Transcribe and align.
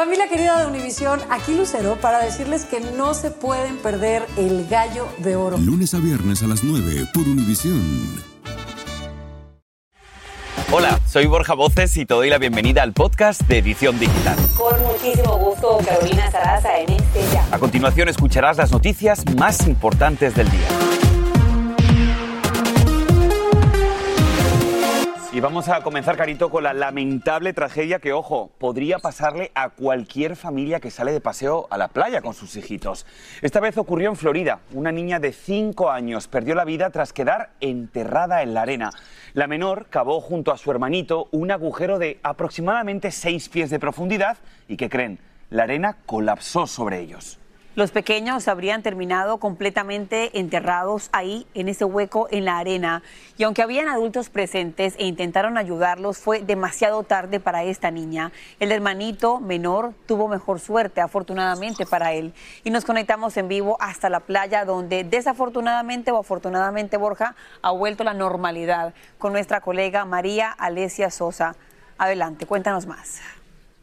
Familia 0.00 0.28
querida 0.28 0.58
de 0.58 0.66
Univisión, 0.66 1.20
aquí 1.28 1.54
Lucero 1.54 1.96
para 2.00 2.24
decirles 2.24 2.64
que 2.64 2.80
no 2.80 3.12
se 3.12 3.30
pueden 3.30 3.76
perder 3.76 4.24
el 4.38 4.66
gallo 4.66 5.06
de 5.18 5.36
oro. 5.36 5.58
Lunes 5.58 5.92
a 5.92 5.98
viernes 5.98 6.42
a 6.42 6.46
las 6.46 6.64
9 6.64 7.08
por 7.12 7.24
Univisión. 7.24 8.18
Hola, 10.72 10.98
soy 11.06 11.26
Borja 11.26 11.52
Voces 11.52 11.94
y 11.98 12.06
te 12.06 12.14
doy 12.14 12.30
la 12.30 12.38
bienvenida 12.38 12.82
al 12.82 12.94
podcast 12.94 13.42
de 13.42 13.58
Edición 13.58 13.98
Digital. 13.98 14.38
Con 14.56 14.82
muchísimo 14.84 15.36
gusto, 15.36 15.76
Carolina 15.86 16.30
Sarasa 16.30 16.78
en 16.78 16.92
este 16.92 17.20
ya. 17.34 17.46
A 17.52 17.58
continuación 17.58 18.08
escucharás 18.08 18.56
las 18.56 18.72
noticias 18.72 19.22
más 19.36 19.66
importantes 19.66 20.34
del 20.34 20.50
día. 20.50 20.89
Y 25.40 25.42
vamos 25.42 25.70
a 25.70 25.82
comenzar, 25.82 26.18
Carito, 26.18 26.50
con 26.50 26.64
la 26.64 26.74
lamentable 26.74 27.54
tragedia 27.54 27.98
que, 27.98 28.12
ojo, 28.12 28.50
podría 28.58 28.98
pasarle 28.98 29.50
a 29.54 29.70
cualquier 29.70 30.36
familia 30.36 30.80
que 30.80 30.90
sale 30.90 31.12
de 31.12 31.22
paseo 31.22 31.66
a 31.70 31.78
la 31.78 31.88
playa 31.88 32.20
con 32.20 32.34
sus 32.34 32.56
hijitos. 32.56 33.06
Esta 33.40 33.58
vez 33.58 33.78
ocurrió 33.78 34.10
en 34.10 34.16
Florida. 34.16 34.60
Una 34.74 34.92
niña 34.92 35.18
de 35.18 35.32
5 35.32 35.90
años 35.90 36.28
perdió 36.28 36.54
la 36.54 36.66
vida 36.66 36.90
tras 36.90 37.14
quedar 37.14 37.52
enterrada 37.62 38.42
en 38.42 38.52
la 38.52 38.60
arena. 38.60 38.90
La 39.32 39.46
menor 39.46 39.86
cavó 39.88 40.20
junto 40.20 40.52
a 40.52 40.58
su 40.58 40.70
hermanito 40.70 41.28
un 41.30 41.50
agujero 41.50 41.98
de 41.98 42.20
aproximadamente 42.22 43.10
6 43.10 43.48
pies 43.48 43.70
de 43.70 43.78
profundidad 43.78 44.36
y, 44.68 44.76
¿qué 44.76 44.90
creen? 44.90 45.20
La 45.48 45.62
arena 45.62 45.96
colapsó 46.04 46.66
sobre 46.66 47.00
ellos. 47.00 47.39
Los 47.76 47.92
pequeños 47.92 48.48
habrían 48.48 48.82
terminado 48.82 49.38
completamente 49.38 50.36
enterrados 50.40 51.08
ahí, 51.12 51.46
en 51.54 51.68
ese 51.68 51.84
hueco 51.84 52.26
en 52.32 52.44
la 52.44 52.58
arena. 52.58 53.04
Y 53.38 53.44
aunque 53.44 53.62
habían 53.62 53.88
adultos 53.88 54.28
presentes 54.28 54.96
e 54.98 55.06
intentaron 55.06 55.56
ayudarlos, 55.56 56.18
fue 56.18 56.42
demasiado 56.42 57.04
tarde 57.04 57.38
para 57.38 57.62
esta 57.62 57.92
niña. 57.92 58.32
El 58.58 58.72
hermanito 58.72 59.38
menor 59.38 59.94
tuvo 60.06 60.26
mejor 60.26 60.58
suerte, 60.58 61.00
afortunadamente 61.00 61.86
para 61.86 62.12
él. 62.12 62.34
Y 62.64 62.70
nos 62.70 62.84
conectamos 62.84 63.36
en 63.36 63.46
vivo 63.46 63.76
hasta 63.78 64.10
la 64.10 64.18
playa, 64.18 64.64
donde 64.64 65.04
desafortunadamente 65.04 66.10
o 66.10 66.18
afortunadamente, 66.18 66.96
Borja, 66.96 67.36
ha 67.62 67.70
vuelto 67.70 68.02
la 68.02 68.14
normalidad 68.14 68.94
con 69.16 69.32
nuestra 69.32 69.60
colega 69.60 70.04
María 70.04 70.50
Alesia 70.50 71.08
Sosa. 71.08 71.54
Adelante, 71.98 72.46
cuéntanos 72.46 72.86
más. 72.86 73.20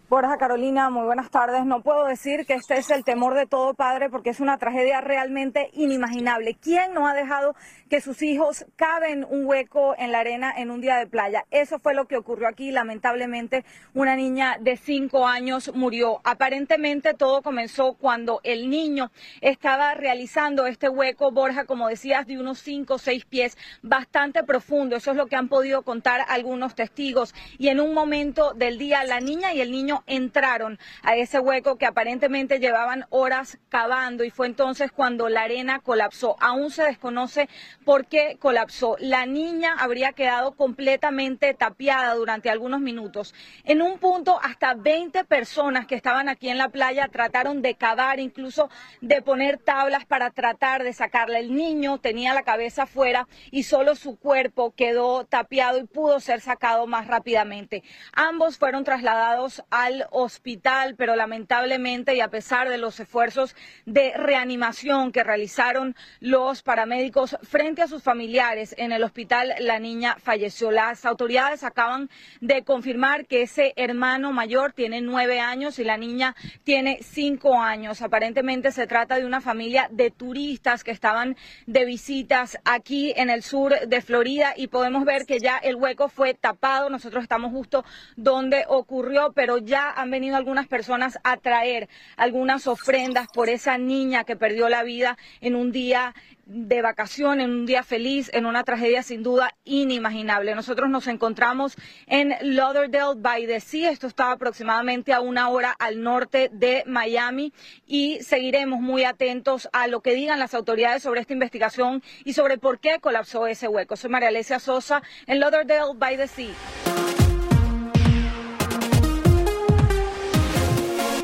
Borja 0.10 0.38
Carolina, 0.38 0.90
muy 0.90 1.04
buenas 1.04 1.30
tardes. 1.30 1.66
No 1.66 1.82
puedo 1.82 2.06
decir 2.06 2.46
que 2.46 2.54
este 2.54 2.78
es 2.78 2.90
el 2.92 3.04
temor 3.04 3.34
de 3.34 3.46
todo 3.46 3.74
padre 3.74 4.10
porque 4.10 4.30
es 4.30 4.40
una 4.40 4.58
tragedia 4.58 5.02
realmente 5.02 5.70
inimaginable. 5.74 6.56
¿Quién 6.56 6.94
no 6.94 7.10
ha 7.10 7.14
dejado 7.14 7.56
que 7.90 8.00
sus 8.00 8.22
hijos 8.22 8.66
caben 8.78 9.26
un 9.30 9.46
hueco 9.46 9.96
en 9.98 10.14
la 10.14 10.20
arena 10.20 10.54
en 10.56 10.72
un 10.72 10.80
día 10.80 10.96
de 10.96 11.08
playa? 11.08 11.44
Eso 11.52 11.80
fue 11.80 11.94
lo 11.94 12.06
que 12.06 12.16
ocurrió 12.16 12.48
aquí. 12.48 12.72
Lamentablemente, 12.72 13.66
una 13.94 14.16
niña 14.16 14.56
de 14.62 14.78
cinco 14.78 15.28
años 15.28 15.74
murió. 15.76 16.22
Aparentemente 16.24 17.14
todo 17.14 17.42
comenzó 17.42 17.96
cuando 17.96 18.40
el 18.46 18.70
niño 18.70 19.12
estaba 19.42 19.94
realizando 19.94 20.68
este 20.68 20.88
hueco, 20.88 21.32
Borja, 21.34 21.66
como 21.66 21.90
decías, 21.90 22.26
de 22.28 22.40
unos 22.40 22.60
cinco 22.60 22.94
o 22.94 22.98
seis 22.98 23.26
pies, 23.26 23.58
bastante 23.82 24.42
profundo. 24.46 24.96
Eso 24.96 25.12
es 25.12 25.18
lo 25.18 25.26
que 25.26 25.36
han 25.36 25.50
podido 25.50 25.82
contar 25.82 26.22
algunos 26.30 26.76
testigos. 26.76 27.36
Y 27.58 27.68
en 27.68 27.82
un 27.82 27.94
momento 27.94 28.54
del 28.54 28.78
día, 28.78 29.04
la 29.04 29.20
niña 29.20 29.54
y 29.54 29.60
el 29.60 29.70
niño 29.70 29.97
entraron 30.06 30.80
a 31.02 31.16
ese 31.16 31.40
hueco 31.40 31.78
que 31.78 31.86
aparentemente 31.86 32.60
llevaban 32.60 33.06
horas 33.10 33.58
cavando 33.70 34.24
y 34.24 34.30
fue 34.30 34.48
entonces 34.48 34.92
cuando 34.92 35.30
la 35.30 35.44
arena 35.44 35.80
colapsó. 35.80 36.36
Aún 36.40 36.72
se 36.72 36.84
desconoce 36.84 37.50
por 37.86 38.06
qué 38.06 38.38
colapsó. 38.40 38.96
La 39.00 39.26
niña 39.26 39.76
habría 39.80 40.14
quedado 40.14 40.56
completamente 40.56 41.54
tapiada 41.54 42.14
durante 42.16 42.50
algunos 42.50 42.82
minutos. 42.82 43.34
En 43.64 43.82
un 43.82 44.00
punto, 44.00 44.40
hasta 44.44 44.74
20 44.74 45.24
personas 45.26 45.88
que 45.88 45.96
estaban 45.96 46.30
aquí 46.30 46.50
en 46.50 46.58
la 46.58 46.70
playa 46.70 47.08
trataron 47.08 47.62
de 47.62 47.76
cavar, 47.76 48.20
incluso 48.20 48.70
de 49.02 49.22
poner 49.22 49.58
tablas 49.58 50.06
para 50.06 50.32
tratar 50.32 50.84
de 50.84 50.94
sacarla. 50.94 51.40
El 51.40 51.56
niño 51.56 52.00
tenía 52.00 52.34
la 52.34 52.44
cabeza 52.44 52.84
afuera 52.84 53.28
y 53.52 53.64
solo 53.64 53.96
su 53.96 54.18
cuerpo 54.18 54.74
quedó 54.76 55.26
tapiado 55.26 55.78
y 55.80 55.84
pudo 55.86 56.20
ser 56.20 56.42
sacado 56.42 56.88
más 56.88 57.08
rápidamente. 57.08 57.84
Ambos 58.14 58.58
fueron 58.58 58.84
trasladados 58.84 59.64
al 59.88 60.08
hospital, 60.12 60.96
pero 60.98 61.16
lamentablemente 61.16 62.16
y 62.16 62.22
a 62.22 62.28
pesar 62.28 62.70
de 62.70 62.78
los 62.78 63.00
esfuerzos 63.00 63.56
de 63.86 64.14
reanimación 64.16 65.12
que 65.12 65.24
realizaron 65.24 65.96
los 66.20 66.62
paramédicos 66.62 67.38
frente 67.44 67.82
a 67.82 67.88
sus 67.88 68.04
familiares 68.04 68.76
en 68.78 68.92
el 68.92 69.04
hospital, 69.04 69.54
la 69.60 69.80
niña 69.80 70.18
falleció. 70.20 70.72
Las 70.72 71.06
autoridades 71.06 71.64
acaban 71.64 72.10
de 72.42 72.64
confirmar 72.64 73.26
que 73.26 73.44
ese 73.44 73.74
hermano 73.78 74.34
mayor 74.34 74.74
tiene 74.74 75.02
nueve 75.02 75.40
años 75.40 75.80
y 75.80 75.84
la 75.84 75.98
niña 75.98 76.36
tiene 76.64 77.00
cinco 77.02 77.62
años. 77.62 78.02
Aparentemente 78.02 78.72
se 78.72 78.88
trata 78.88 79.18
de 79.18 79.26
una 79.26 79.42
familia 79.42 79.88
de 79.92 80.12
turistas 80.12 80.84
que 80.84 80.92
estaban 80.92 81.38
de 81.66 81.86
visitas 81.86 82.58
aquí 82.66 83.14
en 83.16 83.30
el 83.30 83.42
sur 83.42 83.74
de 83.88 84.02
Florida 84.02 84.54
y 84.58 84.68
podemos 84.68 85.06
ver 85.06 85.26
que 85.26 85.40
ya 85.40 85.58
el 85.58 85.76
hueco 85.76 86.10
fue 86.10 86.34
tapado. 86.34 86.90
Nosotros 86.90 87.24
estamos 87.24 87.52
justo 87.52 87.86
donde 88.18 88.66
ocurrió, 88.68 89.32
pero 89.34 89.58
ya 89.58 89.77
han 89.78 90.12
venido 90.12 90.36
algunas 90.36 90.68
personas 90.68 91.20
a 91.24 91.38
traer 91.38 91.90
algunas 92.16 92.68
ofrendas 92.68 93.28
por 93.34 93.50
esa 93.50 93.78
niña 93.78 94.24
que 94.24 94.36
perdió 94.36 94.70
la 94.70 94.84
vida 94.84 95.18
en 95.42 95.56
un 95.56 95.72
día 95.72 96.14
de 96.48 96.82
vacación, 96.82 97.42
en 97.42 97.52
un 97.52 97.66
día 97.66 97.84
feliz, 97.84 98.30
en 98.34 98.46
una 98.46 98.64
tragedia 98.64 99.04
sin 99.04 99.22
duda 99.22 99.54
inimaginable. 99.66 100.56
Nosotros 100.56 100.90
nos 100.90 101.08
encontramos 101.08 101.76
en 102.08 102.36
Lauderdale 102.42 103.16
by 103.18 103.46
the 103.46 103.60
Sea. 103.60 103.92
Esto 103.92 104.08
está 104.08 104.32
aproximadamente 104.32 105.12
a 105.14 105.20
una 105.20 105.50
hora 105.50 105.76
al 105.78 106.02
norte 106.02 106.50
de 106.54 106.84
Miami 106.88 107.54
y 107.86 108.20
seguiremos 108.24 108.80
muy 108.80 109.04
atentos 109.04 109.68
a 109.74 109.88
lo 109.88 110.02
que 110.02 110.14
digan 110.14 110.40
las 110.40 110.54
autoridades 110.54 111.04
sobre 111.04 111.20
esta 111.22 111.34
investigación 111.34 112.02
y 112.24 112.34
sobre 112.34 112.58
por 112.58 112.80
qué 112.80 113.00
colapsó 113.00 113.48
ese 113.48 113.68
hueco. 113.68 113.98
Soy 113.98 114.10
María 114.10 114.30
Alesia 114.30 114.60
Sosa 114.60 115.04
en 115.26 115.40
Lauderdale 115.40 115.94
by 115.98 116.16
the 116.16 116.28
Sea. 116.28 117.07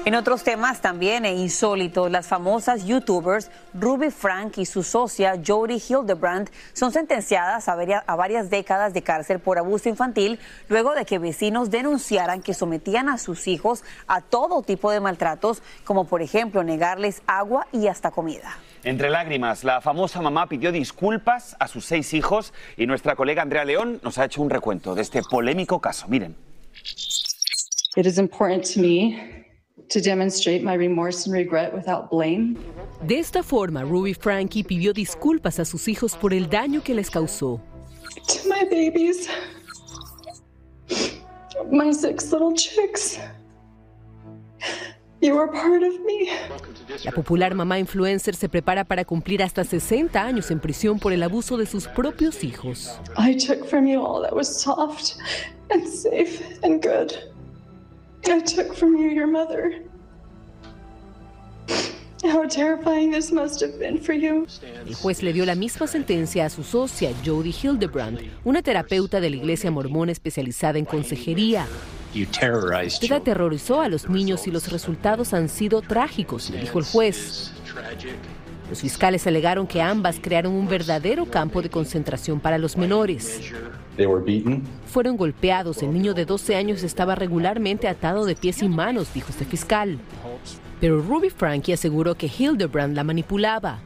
En 0.06 0.16
otros 0.16 0.44
temas 0.44 0.82
también 0.82 1.24
e 1.24 1.34
insólitos, 1.34 2.12
las 2.12 2.28
famosas 2.28 2.86
youtubers 2.86 3.50
Ruby 3.74 4.12
Frank 4.12 4.58
y 4.58 4.66
su 4.66 4.84
socia 4.84 5.40
Jodie 5.48 5.78
Hildebrand 5.78 6.50
son 6.74 6.92
sentenciadas 6.92 7.70
a, 7.70 7.78
a 8.06 8.16
varias 8.18 8.50
décadas 8.50 8.94
de 8.94 9.02
cárcel 9.02 9.40
por 9.40 9.58
abuso 9.58 9.88
infantil 9.88 10.40
luego 10.68 10.94
de 10.94 11.06
que 11.06 11.20
vecinos 11.20 11.72
denunciaran 11.72 12.42
que 12.42 12.54
sometían 12.54 13.08
a 13.08 13.18
sus 13.18 13.48
hijos 13.48 13.86
a 14.06 14.20
todo 14.20 14.62
tipo 14.62 14.92
de 14.92 15.00
maltratos, 15.00 15.64
como 15.86 16.04
por 16.04 16.22
ejemplo 16.22 16.66
negarles 16.66 17.22
agua 17.26 17.68
y 17.72 17.88
hasta 17.88 18.12
comida. 18.12 18.58
Entre 18.84 19.10
lágrimas, 19.10 19.64
la 19.64 19.80
famosa 19.80 20.22
mamá 20.22 20.48
pidió 20.50 20.74
disculpas 20.74 21.56
a 21.62 21.70
sus 21.70 21.86
seis 21.86 22.14
hijos 22.14 22.54
y 22.76 22.88
nuestra 22.88 23.16
colega 23.16 23.42
Andrea 23.42 23.64
León 23.64 24.02
nos 24.04 24.18
ha 24.18 24.26
hecho 24.26 24.42
un 24.42 24.50
recuento 24.50 24.96
de 24.96 25.02
este 25.02 25.22
polémico 25.24 25.80
caso. 25.80 26.10
Miren. 26.10 26.36
It 27.96 28.06
is 28.06 28.18
important 28.18 28.66
to 28.74 28.82
me 28.82 29.44
to 29.90 30.02
demonstrate 30.02 30.64
my 30.64 30.74
remorse 30.74 31.26
and 31.26 31.34
regret 31.34 31.74
without 31.74 32.10
blame. 32.10 32.58
De 33.06 33.20
esta 33.20 33.44
forma, 33.44 33.84
Ruby 33.84 34.14
Frankie 34.14 34.64
pidió 34.64 34.94
disculpas 34.94 35.60
a 35.60 35.66
sus 35.66 35.88
hijos 35.88 36.16
por 36.16 36.34
el 36.34 36.50
daño 36.50 36.84
que 36.84 36.94
les 36.94 37.10
causó. 37.10 37.62
To 38.28 38.48
my 38.48 38.64
babies, 38.70 39.28
my 41.72 41.92
six 41.92 42.32
little 42.32 42.54
chicks. 42.54 43.20
You 45.22 45.38
are 45.40 45.48
part 45.48 45.84
of 45.84 46.02
me. 46.06 46.30
La 47.06 47.12
popular 47.12 47.56
mamá 47.56 47.80
influencer 47.80 48.36
se 48.36 48.50
prepara 48.50 48.84
para 48.84 49.06
cumplir 49.06 49.42
hasta 49.42 49.64
60 49.64 50.22
años 50.22 50.52
en 50.52 50.60
prisión 50.60 51.00
por 51.00 51.14
el 51.14 51.24
abuso 51.24 51.56
de 51.56 51.66
sus 51.66 51.88
propios 51.88 52.44
hijos. 52.44 53.00
I 53.18 53.34
took 53.38 53.66
from 53.66 53.88
you 53.88 54.02
all 54.06 54.22
that 54.22 54.34
was 54.34 54.48
soft 54.48 55.16
and 55.70 55.88
safe 55.88 56.42
and 56.62 56.84
good. 56.84 57.33
I 58.26 58.42
took 58.42 58.74
from 58.76 58.96
you 58.96 59.10
your 59.10 59.28
mother. 59.28 59.84
How 62.24 62.48
terrifying 62.48 63.12
this 63.12 63.32
must 63.34 63.62
have 63.62 63.78
been 63.78 64.00
for 64.00 64.16
you. 64.16 64.48
El 64.88 64.96
juez 64.96 65.22
le 65.22 65.34
dio 65.34 65.46
la 65.46 65.56
misma 65.56 65.88
sentencia 65.88 66.46
a 66.46 66.50
su 66.50 66.64
socia, 66.64 67.12
Jodie 67.26 67.54
Hildebrand, 67.54 68.20
una 68.46 68.62
terapeuta 68.62 69.20
de 69.20 69.30
la 69.30 69.36
iglesia 69.36 69.70
mormona 69.72 70.14
especializada 70.14 70.80
en 70.80 70.86
consejería. 70.86 71.68
Usted 72.86 73.12
aterrorizó 73.12 73.82
a 73.82 73.90
los 73.90 74.08
niños 74.08 74.48
y 74.48 74.52
los 74.52 74.72
resultados 74.72 75.34
han 75.34 75.50
sido 75.50 75.82
trágicos, 75.82 76.50
le 76.50 76.62
dijo 76.62 76.80
el 76.80 76.86
juez. 76.86 77.52
Los 78.70 78.82
fiscales 78.82 79.28
alegaron 79.28 79.68
que 79.68 79.82
ambas 79.82 80.18
crearon 80.22 80.54
un 80.54 80.68
verdadero 80.68 81.26
campo 81.26 81.62
de 81.62 81.70
concentración 81.70 82.40
para 82.40 82.58
los 82.58 82.78
menores. 82.78 83.52
Fueron 84.88 85.18
golpeados. 85.18 85.84
El 85.84 85.94
niño 85.94 86.14
de 86.14 86.26
12 86.26 86.56
años 86.56 86.84
estaba 86.84 87.16
regularmente 87.16 87.88
atado 87.88 88.26
de 88.26 88.36
pies 88.36 88.62
y 88.62 88.70
manos, 88.70 89.14
dijo 89.14 89.30
este 89.30 89.46
fiscal. 89.46 90.00
Pero 90.80 91.02
Ruby 91.02 91.30
Frankie 91.30 91.74
aseguró 91.74 92.16
que 92.16 92.28
Hildebrand 92.28 92.96
la 92.96 93.04
manipulaba. 93.04 93.80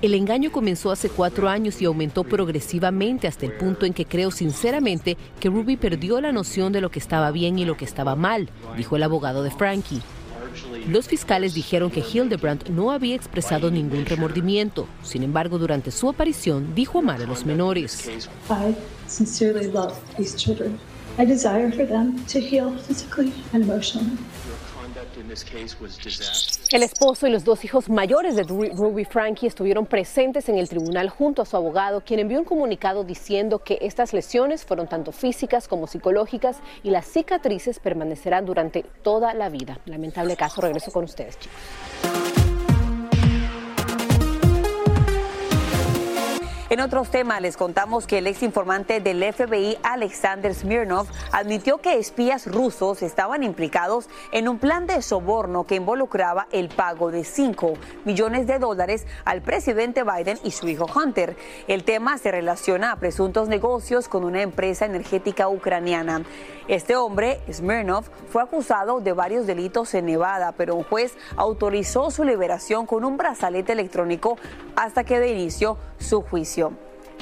El 0.00 0.14
engaño 0.14 0.50
comenzó 0.50 0.90
hace 0.90 1.10
cuatro 1.10 1.48
años 1.48 1.82
y 1.82 1.84
aumentó 1.84 2.24
progresivamente 2.24 3.28
hasta 3.28 3.44
el 3.44 3.52
punto 3.52 3.84
en 3.84 3.92
que 3.92 4.06
creo 4.06 4.30
sinceramente 4.30 5.18
que 5.38 5.50
Ruby 5.50 5.76
perdió 5.76 6.20
la 6.20 6.32
noción 6.32 6.72
de 6.72 6.80
lo 6.80 6.90
que 6.90 6.98
estaba 6.98 7.30
bien 7.30 7.58
y 7.58 7.66
lo 7.66 7.76
que 7.76 7.84
estaba 7.84 8.16
mal, 8.16 8.48
dijo 8.76 8.96
el 8.96 9.02
abogado 9.02 9.42
de 9.42 9.50
Frankie. 9.50 10.00
Los 10.88 11.08
fiscales 11.08 11.54
dijeron 11.54 11.90
que 11.90 12.00
Hildebrand 12.00 12.68
no 12.68 12.90
había 12.90 13.14
expresado 13.14 13.70
ningún 13.70 14.06
remordimiento. 14.06 14.86
Sin 15.02 15.22
embargo, 15.22 15.58
durante 15.58 15.90
su 15.90 16.08
aparición 16.08 16.74
dijo 16.74 16.98
amar 16.98 17.22
a 17.22 17.26
los 17.26 17.44
menores. 17.44 18.08
I. 18.48 18.74
El 26.72 26.82
esposo 26.82 27.26
y 27.26 27.30
los 27.30 27.44
dos 27.44 27.64
hijos 27.64 27.88
mayores 27.88 28.36
de 28.36 28.42
Ruby 28.44 29.04
Frankie 29.04 29.46
estuvieron 29.46 29.86
presentes 29.86 30.48
en 30.48 30.56
el 30.56 30.68
tribunal 30.68 31.08
junto 31.08 31.42
a 31.42 31.46
su 31.46 31.56
abogado, 31.56 32.02
quien 32.02 32.20
envió 32.20 32.38
un 32.38 32.44
comunicado 32.44 33.04
diciendo 33.04 33.60
que 33.60 33.78
estas 33.80 34.12
lesiones 34.12 34.64
fueron 34.64 34.88
tanto 34.88 35.12
físicas 35.12 35.68
como 35.68 35.86
psicológicas 35.86 36.58
y 36.82 36.90
las 36.90 37.06
cicatrices 37.06 37.78
permanecerán 37.80 38.46
durante 38.46 38.82
toda 39.02 39.34
la 39.34 39.48
vida. 39.48 39.80
Lamentable 39.86 40.36
caso, 40.36 40.60
regreso 40.60 40.90
con 40.92 41.04
ustedes, 41.04 41.38
chicos. 41.38 42.29
En 46.70 46.78
otros 46.78 47.10
temas 47.10 47.42
les 47.42 47.56
contamos 47.56 48.06
que 48.06 48.18
el 48.18 48.28
ex 48.28 48.44
informante 48.44 49.00
del 49.00 49.24
FBI, 49.32 49.76
Alexander 49.82 50.54
Smirnov, 50.54 51.08
admitió 51.32 51.78
que 51.78 51.98
espías 51.98 52.46
rusos 52.46 53.02
estaban 53.02 53.42
implicados 53.42 54.08
en 54.30 54.48
un 54.48 54.60
plan 54.60 54.86
de 54.86 55.02
soborno 55.02 55.66
que 55.66 55.74
involucraba 55.74 56.46
el 56.52 56.68
pago 56.68 57.10
de 57.10 57.24
5 57.24 57.74
millones 58.04 58.46
de 58.46 58.60
dólares 58.60 59.04
al 59.24 59.42
presidente 59.42 60.04
Biden 60.04 60.38
y 60.44 60.52
su 60.52 60.68
hijo 60.68 60.86
Hunter. 60.94 61.36
El 61.66 61.82
tema 61.82 62.18
se 62.18 62.30
relaciona 62.30 62.92
a 62.92 63.00
presuntos 63.00 63.48
negocios 63.48 64.06
con 64.06 64.22
una 64.22 64.40
empresa 64.40 64.84
energética 64.84 65.48
ucraniana. 65.48 66.22
Este 66.68 66.94
hombre, 66.94 67.40
Smirnov, 67.50 68.04
fue 68.28 68.42
acusado 68.42 69.00
de 69.00 69.12
varios 69.12 69.44
delitos 69.44 69.92
en 69.94 70.06
Nevada, 70.06 70.52
pero 70.56 70.76
un 70.76 70.84
juez 70.84 71.16
autorizó 71.34 72.12
su 72.12 72.22
liberación 72.22 72.86
con 72.86 73.04
un 73.04 73.16
brazalete 73.16 73.72
electrónico 73.72 74.38
hasta 74.76 75.02
que 75.02 75.18
de 75.18 75.32
inicio 75.32 75.76
su 76.00 76.22
juicio. 76.22 76.72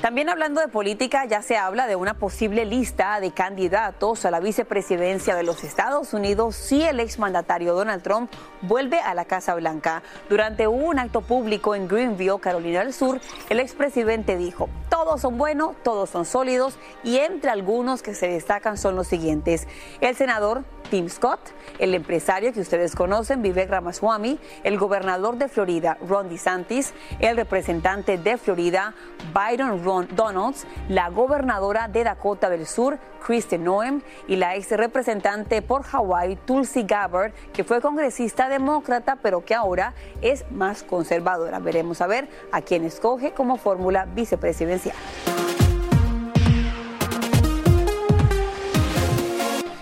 También 0.00 0.28
hablando 0.28 0.60
de 0.60 0.68
política, 0.68 1.24
ya 1.24 1.42
se 1.42 1.56
habla 1.56 1.88
de 1.88 1.96
una 1.96 2.14
posible 2.14 2.64
lista 2.64 3.18
de 3.18 3.32
candidatos 3.32 4.24
a 4.24 4.30
la 4.30 4.38
vicepresidencia 4.38 5.34
de 5.34 5.42
los 5.42 5.64
Estados 5.64 6.14
Unidos 6.14 6.54
si 6.54 6.82
el 6.82 7.00
exmandatario 7.00 7.74
Donald 7.74 8.04
Trump 8.04 8.30
vuelve 8.62 9.00
a 9.00 9.14
la 9.14 9.24
Casa 9.24 9.56
Blanca. 9.56 10.04
Durante 10.28 10.68
un 10.68 11.00
acto 11.00 11.20
público 11.20 11.74
en 11.74 11.88
Greenville, 11.88 12.38
Carolina 12.38 12.84
del 12.84 12.92
Sur, 12.92 13.20
el 13.50 13.58
expresidente 13.58 14.36
dijo, 14.36 14.68
todos 14.88 15.20
son 15.20 15.36
buenos, 15.36 15.74
todos 15.82 16.10
son 16.10 16.24
sólidos 16.24 16.78
y 17.02 17.18
entre 17.18 17.50
algunos 17.50 18.00
que 18.00 18.14
se 18.14 18.28
destacan 18.28 18.78
son 18.78 18.94
los 18.94 19.08
siguientes. 19.08 19.66
El 20.00 20.14
senador 20.14 20.62
Tim 20.90 21.08
Scott, 21.08 21.40
el 21.78 21.94
empresario 21.94 22.52
que 22.52 22.60
ustedes 22.60 22.94
conocen, 22.94 23.42
Vivek 23.42 23.70
Ramaswamy, 23.70 24.38
el 24.64 24.78
gobernador 24.78 25.36
de 25.36 25.48
Florida, 25.48 25.98
Ron 26.06 26.28
DeSantis, 26.28 26.94
el 27.20 27.36
representante 27.36 28.18
de 28.18 28.36
Florida, 28.36 28.94
Byron 29.32 29.84
Ron 29.84 30.08
Donalds, 30.14 30.66
la 30.88 31.08
gobernadora 31.10 31.88
de 31.88 32.04
Dakota 32.04 32.48
del 32.48 32.66
Sur, 32.66 32.98
Kristen 33.24 33.64
Noem, 33.64 34.02
y 34.26 34.36
la 34.36 34.56
ex 34.56 34.70
representante 34.70 35.62
por 35.62 35.82
Hawái, 35.82 36.36
Tulsi 36.46 36.82
Gabbard, 36.82 37.32
que 37.52 37.64
fue 37.64 37.80
congresista 37.80 38.48
demócrata, 38.48 39.16
pero 39.16 39.44
que 39.44 39.54
ahora 39.54 39.94
es 40.22 40.44
más 40.50 40.82
conservadora. 40.82 41.58
Veremos 41.58 42.00
a 42.00 42.06
ver 42.06 42.28
a 42.52 42.62
quién 42.62 42.84
escoge 42.84 43.32
como 43.32 43.56
fórmula 43.56 44.06
vicepresidencial. 44.06 44.96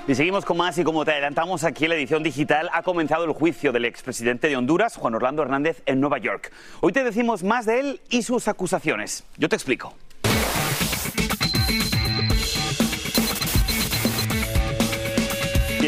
Y 0.09 0.15
seguimos 0.15 0.45
con 0.45 0.57
más 0.57 0.79
y 0.79 0.85
como 0.85 1.05
te 1.05 1.11
adelantamos 1.11 1.65
aquí 1.65 1.85
en 1.85 1.91
la 1.91 1.97
edición 1.97 2.23
digital, 2.23 2.71
ha 2.73 2.85
comenzado 2.85 3.25
el 3.25 3.33
juicio 3.33 3.73
del 3.73 3.87
expresidente 3.87 4.49
de 4.49 4.57
Honduras, 4.57 4.95
Juan 4.95 5.17
Orlando 5.17 5.43
Hernández, 5.43 5.83
en 5.85 5.99
Nueva 5.99 6.19
York. 6.19 6.53
Hoy 6.81 6.93
te 6.93 7.03
decimos 7.03 7.43
más 7.43 7.67
de 7.67 7.81
él 7.81 8.01
y 8.09 8.23
sus 8.23 8.47
acusaciones. 8.47 9.25
Yo 9.37 9.49
te 9.49 9.57
explico. 9.57 9.95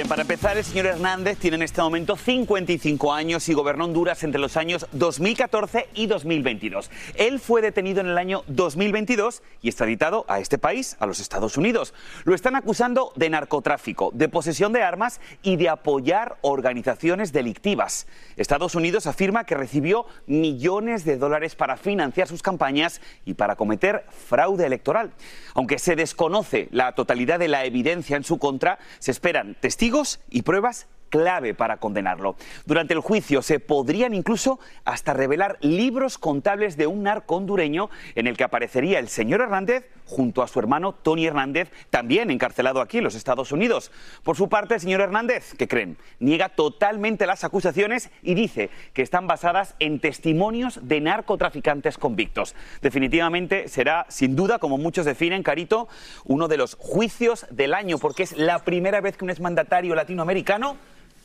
Para 0.08 0.22
empezar, 0.22 0.56
el 0.56 0.64
señor 0.64 0.86
Hernández 0.86 1.36
tiene 1.36 1.56
en 1.56 1.62
este 1.62 1.82
momento 1.82 2.16
55 2.16 3.12
años 3.12 3.46
y 3.50 3.52
gobernó 3.52 3.84
Honduras 3.84 4.24
entre 4.24 4.40
los 4.40 4.56
años 4.56 4.86
2014 4.92 5.88
y 5.94 6.06
2022. 6.06 6.90
Él 7.14 7.38
fue 7.38 7.60
detenido 7.60 8.00
en 8.00 8.06
el 8.06 8.16
año 8.16 8.42
2022 8.46 9.42
y 9.60 9.68
extraditado 9.68 10.24
a 10.28 10.40
este 10.40 10.56
país, 10.56 10.96
a 10.98 11.06
los 11.06 11.20
Estados 11.20 11.58
Unidos. 11.58 11.92
Lo 12.24 12.34
están 12.34 12.56
acusando 12.56 13.12
de 13.16 13.28
narcotráfico, 13.28 14.10
de 14.14 14.30
posesión 14.30 14.72
de 14.72 14.82
armas 14.82 15.20
y 15.42 15.56
de 15.56 15.68
apoyar 15.68 16.38
organizaciones 16.40 17.32
delictivas. 17.34 18.06
Estados 18.38 18.74
Unidos 18.74 19.06
afirma 19.06 19.44
que 19.44 19.56
recibió 19.56 20.06
millones 20.26 21.04
de 21.04 21.18
dólares 21.18 21.54
para 21.54 21.76
financiar 21.76 22.28
sus 22.28 22.40
campañas 22.40 23.02
y 23.26 23.34
para 23.34 23.56
cometer 23.56 24.06
fraude 24.26 24.64
electoral. 24.64 25.12
Aunque 25.52 25.78
se 25.78 25.96
desconoce 25.96 26.68
la 26.70 26.92
totalidad 26.92 27.38
de 27.38 27.48
la 27.48 27.66
evidencia 27.66 28.16
en 28.16 28.24
su 28.24 28.38
contra, 28.38 28.78
se 29.00 29.10
esperan 29.10 29.54
testigos 29.60 29.97
y 30.30 30.42
pruebas 30.42 30.86
clave 31.08 31.54
para 31.54 31.78
condenarlo. 31.78 32.36
Durante 32.66 32.94
el 32.94 33.00
juicio 33.00 33.42
se 33.42 33.60
podrían 33.60 34.14
incluso 34.14 34.58
hasta 34.84 35.14
revelar 35.14 35.58
libros 35.60 36.18
contables 36.18 36.76
de 36.76 36.86
un 36.86 37.02
narco 37.02 37.36
hondureño 37.36 37.90
en 38.14 38.26
el 38.26 38.36
que 38.36 38.44
aparecería 38.44 38.98
el 38.98 39.08
señor 39.08 39.40
Hernández 39.40 39.86
junto 40.08 40.42
a 40.42 40.48
su 40.48 40.58
hermano 40.58 40.94
Tony 40.94 41.26
Hernández, 41.26 41.70
también 41.90 42.30
encarcelado 42.30 42.80
aquí 42.80 42.98
en 42.98 43.04
los 43.04 43.14
Estados 43.14 43.52
Unidos. 43.52 43.92
Por 44.22 44.36
su 44.36 44.48
parte, 44.48 44.74
el 44.74 44.80
señor 44.80 45.02
Hernández, 45.02 45.54
¿qué 45.56 45.68
creen? 45.68 45.98
Niega 46.18 46.48
totalmente 46.48 47.26
las 47.26 47.44
acusaciones 47.44 48.10
y 48.22 48.34
dice 48.34 48.70
que 48.94 49.02
están 49.02 49.26
basadas 49.26 49.74
en 49.78 50.00
testimonios 50.00 50.80
de 50.82 51.00
narcotraficantes 51.00 51.98
convictos. 51.98 52.54
Definitivamente 52.80 53.68
será, 53.68 54.06
sin 54.08 54.34
duda, 54.34 54.58
como 54.58 54.78
muchos 54.78 55.04
definen, 55.04 55.42
Carito, 55.42 55.88
uno 56.24 56.48
de 56.48 56.56
los 56.56 56.74
juicios 56.74 57.46
del 57.50 57.74
año, 57.74 57.98
porque 57.98 58.22
es 58.22 58.36
la 58.36 58.60
primera 58.60 59.00
vez 59.00 59.16
que 59.16 59.24
un 59.24 59.30
exmandatario 59.30 59.94
latinoamericano 59.94 60.76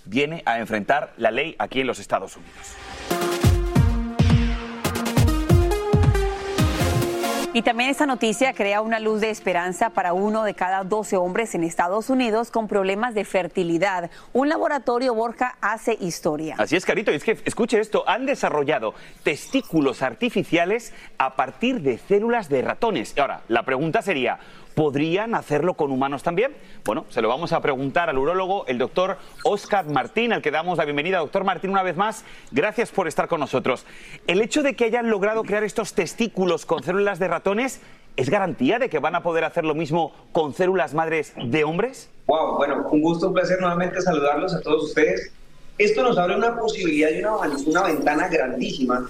viene 0.05 0.43
a 0.45 0.59
enfrentar 0.59 1.13
la 1.17 1.31
ley 1.31 1.55
aquí 1.59 1.81
en 1.81 1.87
los 1.87 1.99
Estados 1.99 2.37
Unidos. 2.37 2.75
Y 7.55 7.61
también 7.61 7.91
esta 7.91 8.07
noticia 8.07 8.53
crea 8.53 8.81
una 8.81 8.99
luz 8.99 9.21
de 9.21 9.29
esperanza 9.29 9.91
para 9.91 10.13
uno 10.13 10.43
de 10.43 10.55
cada 10.55 10.83
12 10.83 11.17
hombres 11.17 11.53
en 11.53 11.63
Estados 11.63 12.09
Unidos 12.09 12.49
con 12.49 12.67
problemas 12.67 13.13
de 13.13 13.25
fertilidad. 13.25 14.09
Un 14.33 14.49
laboratorio 14.49 15.13
Borja 15.13 15.55
hace 15.61 15.95
historia. 16.01 16.55
Así 16.57 16.75
es, 16.75 16.83
Carito. 16.83 17.11
Es 17.11 17.23
que, 17.23 17.37
escuche 17.45 17.79
esto, 17.79 18.09
han 18.09 18.25
desarrollado 18.25 18.95
testículos 19.21 20.01
artificiales 20.01 20.93
a 21.19 21.35
partir 21.35 21.81
de 21.81 21.99
células 21.99 22.49
de 22.49 22.63
ratones. 22.63 23.15
Ahora, 23.19 23.41
la 23.47 23.61
pregunta 23.61 24.01
sería, 24.01 24.39
¿Podrían 24.75 25.35
hacerlo 25.35 25.75
con 25.75 25.91
humanos 25.91 26.23
también? 26.23 26.51
Bueno, 26.83 27.05
se 27.09 27.21
lo 27.21 27.29
vamos 27.29 27.53
a 27.53 27.61
preguntar 27.61 28.09
al 28.09 28.17
urólogo, 28.17 28.65
el 28.67 28.79
doctor 28.79 29.17
Oscar 29.43 29.85
Martín, 29.85 30.33
al 30.33 30.41
que 30.41 30.49
damos 30.49 30.79
la 30.79 30.85
bienvenida. 30.85 31.19
Doctor 31.19 31.43
Martín, 31.43 31.69
una 31.69 31.83
vez 31.83 31.95
más, 31.95 32.25
gracias 32.51 32.91
por 32.91 33.07
estar 33.07 33.27
con 33.27 33.39
nosotros. 33.39 33.85
El 34.25 34.41
hecho 34.41 34.63
de 34.63 34.75
que 34.75 34.85
hayan 34.85 35.11
logrado 35.11 35.43
crear 35.43 35.63
estos 35.63 35.93
testículos 35.93 36.65
con 36.65 36.81
células 36.81 37.19
de 37.19 37.27
ratones, 37.27 37.81
¿es 38.17 38.29
garantía 38.29 38.79
de 38.79 38.89
que 38.89 38.97
van 38.97 39.15
a 39.15 39.21
poder 39.21 39.43
hacer 39.43 39.63
lo 39.63 39.75
mismo 39.75 40.11
con 40.31 40.53
células 40.55 40.95
madres 40.95 41.33
de 41.35 41.63
hombres? 41.63 42.09
Wow, 42.25 42.55
bueno, 42.55 42.87
un 42.89 43.01
gusto, 43.01 43.27
un 43.27 43.33
placer 43.35 43.59
nuevamente 43.59 44.01
saludarlos 44.01 44.55
a 44.55 44.61
todos 44.61 44.85
ustedes. 44.85 45.31
Esto 45.77 46.01
nos 46.01 46.17
abre 46.17 46.35
una 46.35 46.57
posibilidad 46.57 47.09
y 47.11 47.19
una, 47.19 47.35
una 47.67 47.83
ventana 47.83 48.27
grandísima, 48.27 49.07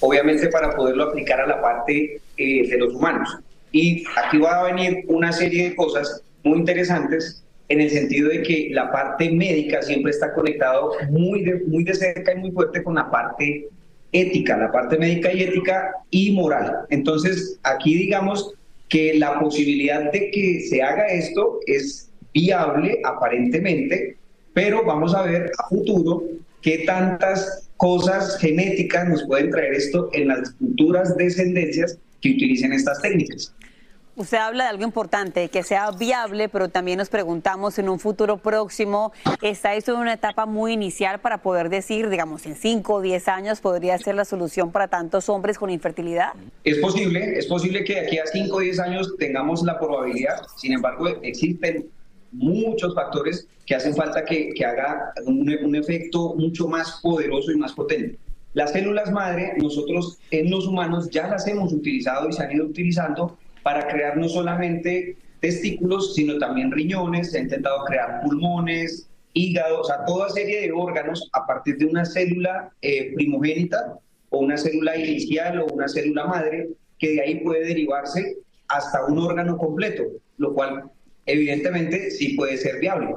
obviamente 0.00 0.48
para 0.48 0.74
poderlo 0.74 1.04
aplicar 1.04 1.40
a 1.40 1.46
la 1.46 1.60
parte 1.60 2.20
eh, 2.36 2.68
de 2.68 2.78
los 2.78 2.94
humanos. 2.94 3.38
Y 3.74 4.04
aquí 4.16 4.38
va 4.38 4.60
a 4.60 4.72
venir 4.72 5.04
una 5.08 5.32
serie 5.32 5.70
de 5.70 5.74
cosas 5.74 6.22
muy 6.44 6.60
interesantes 6.60 7.42
en 7.68 7.80
el 7.80 7.90
sentido 7.90 8.28
de 8.28 8.40
que 8.42 8.68
la 8.70 8.92
parte 8.92 9.32
médica 9.32 9.82
siempre 9.82 10.12
está 10.12 10.32
conectado 10.32 10.92
muy 11.10 11.42
de, 11.42 11.56
muy 11.66 11.82
de 11.82 11.92
cerca 11.94 12.34
y 12.34 12.36
muy 12.36 12.52
fuerte 12.52 12.84
con 12.84 12.94
la 12.94 13.10
parte 13.10 13.66
ética, 14.12 14.56
la 14.56 14.70
parte 14.70 14.96
médica 14.96 15.32
y 15.32 15.42
ética 15.42 15.90
y 16.10 16.30
moral. 16.30 16.86
Entonces, 16.90 17.58
aquí 17.64 17.96
digamos 17.96 18.54
que 18.88 19.14
la 19.14 19.40
posibilidad 19.40 20.12
de 20.12 20.30
que 20.30 20.60
se 20.60 20.80
haga 20.80 21.08
esto 21.08 21.58
es 21.66 22.12
viable 22.32 23.00
aparentemente, 23.02 24.16
pero 24.52 24.84
vamos 24.84 25.16
a 25.16 25.22
ver 25.22 25.50
a 25.58 25.68
futuro 25.68 26.22
qué 26.62 26.84
tantas 26.86 27.68
cosas 27.76 28.38
genéticas 28.38 29.08
nos 29.08 29.24
pueden 29.24 29.50
traer 29.50 29.74
esto 29.74 30.10
en 30.12 30.28
las 30.28 30.54
futuras 30.60 31.16
descendencias 31.16 31.98
que 32.20 32.30
utilicen 32.30 32.72
estas 32.72 33.02
técnicas. 33.02 33.52
Usted 34.16 34.38
habla 34.38 34.64
de 34.64 34.70
algo 34.70 34.84
importante, 34.84 35.48
que 35.48 35.64
sea 35.64 35.90
viable, 35.90 36.48
pero 36.48 36.68
también 36.68 36.98
nos 36.98 37.08
preguntamos 37.08 37.80
en 37.80 37.88
un 37.88 37.98
futuro 37.98 38.36
próximo, 38.36 39.12
¿está 39.42 39.74
esto 39.74 39.92
en 39.92 39.98
una 39.98 40.12
etapa 40.12 40.46
muy 40.46 40.72
inicial 40.72 41.18
para 41.18 41.38
poder 41.38 41.68
decir, 41.68 42.08
digamos, 42.08 42.46
en 42.46 42.54
5 42.54 42.94
o 42.94 43.00
10 43.00 43.26
años 43.26 43.60
podría 43.60 43.98
ser 43.98 44.14
la 44.14 44.24
solución 44.24 44.70
para 44.70 44.86
tantos 44.86 45.28
hombres 45.28 45.58
con 45.58 45.68
infertilidad? 45.68 46.28
Es 46.62 46.78
posible, 46.78 47.36
es 47.36 47.46
posible 47.46 47.82
que 47.82 47.94
de 47.94 48.00
aquí 48.06 48.18
a 48.18 48.26
5 48.26 48.54
o 48.54 48.60
10 48.60 48.78
años 48.78 49.16
tengamos 49.18 49.64
la 49.64 49.80
probabilidad, 49.80 50.42
sin 50.58 50.74
embargo, 50.74 51.08
existen 51.22 51.86
muchos 52.30 52.94
factores 52.94 53.48
que 53.66 53.74
hacen 53.74 53.96
falta 53.96 54.24
que, 54.24 54.54
que 54.54 54.64
haga 54.64 55.12
un, 55.26 55.52
un 55.60 55.74
efecto 55.74 56.34
mucho 56.36 56.68
más 56.68 57.00
poderoso 57.02 57.50
y 57.50 57.56
más 57.56 57.72
potente. 57.72 58.16
Las 58.52 58.70
células 58.70 59.10
madre, 59.10 59.54
nosotros 59.56 60.18
en 60.30 60.48
los 60.52 60.68
humanos 60.68 61.10
ya 61.10 61.26
las 61.26 61.44
hemos 61.48 61.72
utilizado 61.72 62.28
y 62.28 62.32
se 62.32 62.44
han 62.44 62.52
ido 62.52 62.66
utilizando 62.66 63.36
para 63.64 63.88
crear 63.88 64.16
no 64.16 64.28
solamente 64.28 65.16
testículos, 65.40 66.14
sino 66.14 66.38
también 66.38 66.70
riñones, 66.70 67.32
se 67.32 67.38
ha 67.38 67.40
intentado 67.40 67.84
crear 67.86 68.20
pulmones, 68.22 69.08
hígado, 69.32 69.80
o 69.80 69.84
sea, 69.84 70.04
toda 70.04 70.28
serie 70.28 70.60
de 70.60 70.72
órganos 70.72 71.28
a 71.32 71.46
partir 71.46 71.78
de 71.78 71.86
una 71.86 72.04
célula 72.04 72.70
eh, 72.82 73.12
primogénita 73.14 73.98
o 74.30 74.38
una 74.38 74.56
célula 74.56 74.96
inicial 74.96 75.60
o 75.60 75.66
una 75.66 75.88
célula 75.88 76.26
madre, 76.26 76.68
que 76.98 77.12
de 77.14 77.22
ahí 77.22 77.40
puede 77.40 77.66
derivarse 77.66 78.36
hasta 78.68 79.04
un 79.06 79.18
órgano 79.18 79.56
completo, 79.56 80.04
lo 80.38 80.54
cual 80.54 80.84
evidentemente 81.26 82.10
sí 82.10 82.34
puede 82.34 82.56
ser 82.58 82.78
viable. 82.80 83.14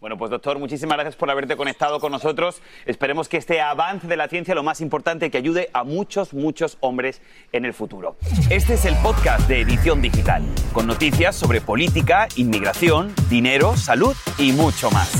Bueno, 0.00 0.16
pues 0.16 0.30
doctor, 0.30 0.58
muchísimas 0.58 0.96
gracias 0.96 1.14
por 1.14 1.30
haberte 1.30 1.56
conectado 1.56 2.00
con 2.00 2.10
nosotros. 2.10 2.62
Esperemos 2.86 3.28
que 3.28 3.36
este 3.36 3.60
avance 3.60 4.06
de 4.06 4.16
la 4.16 4.28
ciencia, 4.28 4.54
lo 4.54 4.62
más 4.62 4.80
importante, 4.80 5.30
que 5.30 5.36
ayude 5.36 5.68
a 5.74 5.84
muchos, 5.84 6.32
muchos 6.32 6.78
hombres 6.80 7.20
en 7.52 7.66
el 7.66 7.74
futuro. 7.74 8.16
Este 8.48 8.74
es 8.74 8.86
el 8.86 8.96
podcast 9.02 9.46
de 9.46 9.60
Edición 9.60 10.00
Digital, 10.00 10.42
con 10.72 10.86
noticias 10.86 11.36
sobre 11.36 11.60
política, 11.60 12.28
inmigración, 12.36 13.12
dinero, 13.28 13.76
salud 13.76 14.16
y 14.38 14.52
mucho 14.52 14.90
más. 14.90 15.19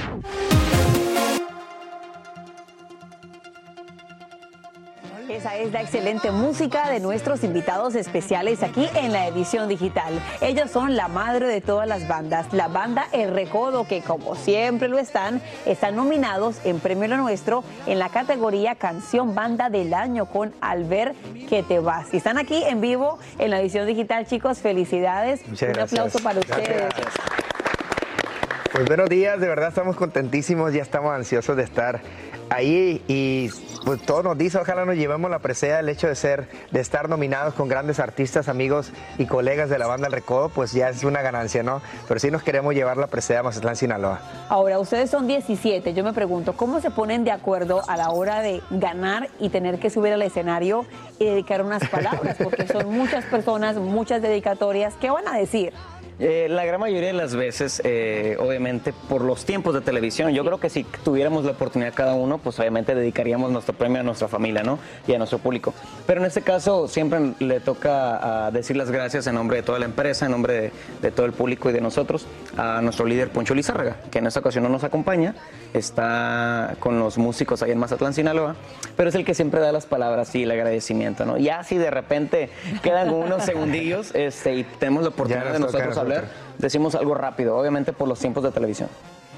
Esa 5.41 5.57
es 5.57 5.71
la 5.71 5.81
excelente 5.81 6.29
música 6.29 6.87
de 6.87 6.99
nuestros 6.99 7.43
invitados 7.43 7.95
especiales 7.95 8.61
aquí 8.61 8.87
en 8.93 9.11
la 9.11 9.25
edición 9.25 9.67
digital. 9.67 10.13
Ellos 10.39 10.69
son 10.69 10.95
la 10.95 11.07
madre 11.07 11.47
de 11.47 11.61
todas 11.61 11.87
las 11.87 12.07
bandas, 12.07 12.53
la 12.53 12.67
banda 12.67 13.07
El 13.11 13.33
Recodo, 13.33 13.87
que 13.87 14.03
como 14.03 14.35
siempre 14.35 14.87
lo 14.87 14.99
están, 14.99 15.41
están 15.65 15.95
nominados 15.95 16.63
en 16.63 16.79
Premio 16.79 17.07
Lo 17.07 17.17
Nuestro 17.17 17.63
en 17.87 17.97
la 17.97 18.09
categoría 18.09 18.75
Canción 18.75 19.33
Banda 19.33 19.71
del 19.71 19.95
Año 19.95 20.27
con 20.27 20.53
Albert 20.61 21.15
Que 21.49 21.63
Te 21.63 21.79
Vas. 21.79 22.13
Y 22.13 22.17
están 22.17 22.37
aquí 22.37 22.63
en 22.63 22.79
vivo 22.79 23.17
en 23.39 23.49
la 23.49 23.61
edición 23.61 23.87
digital, 23.87 24.27
chicos. 24.27 24.59
Felicidades. 24.59 25.41
Muchas 25.47 25.69
Un 25.69 25.73
gracias. 25.73 25.99
aplauso 25.99 26.19
para 26.23 26.39
ustedes. 26.39 26.93
Pues 28.71 28.85
buenos 28.85 29.09
días, 29.09 29.39
de 29.39 29.47
verdad 29.47 29.69
estamos 29.69 29.95
contentísimos, 29.95 30.71
ya 30.71 30.83
estamos 30.83 31.11
ansiosos 31.15 31.57
de 31.57 31.63
estar 31.63 31.99
ahí 32.51 33.01
y 33.07 33.49
pues 33.85 34.01
todo 34.01 34.23
nos 34.23 34.37
dice, 34.37 34.57
ojalá 34.57 34.85
nos 34.85 34.95
llevemos 34.95 35.29
la 35.31 35.39
presea 35.39 35.79
el 35.79 35.89
hecho 35.89 36.07
de 36.07 36.15
ser, 36.15 36.47
de 36.71 36.79
estar 36.79 37.09
nominados 37.09 37.53
con 37.53 37.67
grandes 37.67 37.99
artistas, 37.99 38.47
amigos 38.47 38.91
y 39.17 39.25
colegas 39.25 39.69
de 39.69 39.79
la 39.79 39.87
banda 39.87 40.07
El 40.07 40.13
Recodo, 40.13 40.49
pues 40.49 40.71
ya 40.71 40.89
es 40.89 41.03
una 41.03 41.21
ganancia, 41.21 41.63
¿no? 41.63 41.81
Pero 42.07 42.19
sí 42.19 42.29
nos 42.29 42.43
queremos 42.43 42.73
llevar 42.73 42.97
la 42.97 43.07
presea 43.07 43.39
a 43.39 43.43
Mazatlán, 43.43 43.75
Sinaloa. 43.75 44.21
Ahora, 44.49 44.79
ustedes 44.79 45.09
son 45.09 45.27
17. 45.27 45.93
Yo 45.93 46.03
me 46.03 46.13
pregunto, 46.13 46.53
¿cómo 46.53 46.79
se 46.79 46.91
ponen 46.91 47.23
de 47.23 47.31
acuerdo 47.31 47.81
a 47.87 47.97
la 47.97 48.11
hora 48.11 48.41
de 48.41 48.61
ganar 48.69 49.29
y 49.39 49.49
tener 49.49 49.79
que 49.79 49.89
subir 49.89 50.13
al 50.13 50.21
escenario 50.21 50.85
y 51.19 51.25
dedicar 51.25 51.63
unas 51.63 51.87
palabras? 51.87 52.37
Porque 52.41 52.67
son 52.67 52.89
muchas 52.91 53.25
personas, 53.25 53.77
muchas 53.77 54.21
dedicatorias. 54.21 54.93
¿Qué 54.99 55.09
van 55.09 55.27
a 55.27 55.37
decir? 55.37 55.73
Eh, 56.23 56.47
la 56.49 56.63
gran 56.65 56.79
mayoría 56.79 57.07
de 57.07 57.13
las 57.13 57.35
veces, 57.35 57.81
eh, 57.83 58.37
obviamente, 58.39 58.93
por 58.93 59.23
los 59.23 59.43
tiempos 59.43 59.73
de 59.73 59.81
televisión, 59.81 60.31
yo 60.33 60.45
creo 60.45 60.59
que 60.59 60.69
si 60.69 60.83
tuviéramos 60.83 61.45
la 61.45 61.53
oportunidad 61.53 61.95
cada 61.95 62.13
uno, 62.13 62.37
pues 62.37 62.59
obviamente 62.59 62.93
dedicaríamos 62.93 63.49
nuestro 63.49 63.73
premio 63.73 64.01
a 64.01 64.03
nuestra 64.03 64.27
familia, 64.27 64.61
¿no? 64.61 64.77
Y 65.07 65.15
a 65.15 65.17
nuestro 65.17 65.39
público. 65.39 65.73
Pero 66.05 66.21
en 66.21 66.27
este 66.27 66.43
caso 66.43 66.87
siempre 66.87 67.33
le 67.39 67.59
toca 67.59 68.51
decir 68.51 68.77
las 68.77 68.91
gracias 68.91 69.25
en 69.25 69.33
nombre 69.33 69.57
de 69.57 69.63
toda 69.63 69.79
la 69.79 69.85
empresa, 69.85 70.25
en 70.25 70.31
nombre 70.33 70.53
de, 70.53 70.71
de 71.01 71.09
todo 71.09 71.25
el 71.25 71.31
público 71.31 71.71
y 71.71 71.73
de 71.73 71.81
nosotros, 71.81 72.27
a 72.55 72.81
nuestro 72.83 73.07
líder 73.07 73.29
Poncho 73.31 73.55
Lizárraga, 73.55 73.95
que 74.11 74.19
en 74.19 74.27
esta 74.27 74.41
ocasión 74.41 74.63
no 74.63 74.69
nos 74.69 74.83
acompaña, 74.83 75.33
está 75.73 76.75
con 76.79 76.99
los 76.99 77.17
músicos 77.17 77.63
ahí 77.63 77.71
en 77.71 77.79
Mazatlán, 77.79 78.13
Sinaloa, 78.13 78.55
pero 78.95 79.09
es 79.09 79.15
el 79.15 79.25
que 79.25 79.33
siempre 79.33 79.59
da 79.59 79.71
las 79.71 79.87
palabras 79.87 80.35
y 80.35 80.43
el 80.43 80.51
agradecimiento, 80.51 81.25
¿no? 81.25 81.37
Ya 81.37 81.63
si 81.63 81.77
de 81.77 81.89
repente 81.89 82.49
quedan 82.83 83.09
unos 83.09 83.43
segundillos 83.43 84.11
este, 84.13 84.55
y 84.55 84.63
tenemos 84.63 85.01
la 85.01 85.09
oportunidad 85.09 85.53
de 85.53 85.59
nosotros 85.59 85.97
hablar, 85.97 86.10
decimos 86.57 86.95
algo 86.95 87.13
rápido, 87.13 87.57
obviamente 87.57 87.93
por 87.93 88.07
los 88.07 88.19
tiempos 88.19 88.43
de 88.43 88.51
televisión. 88.51 88.89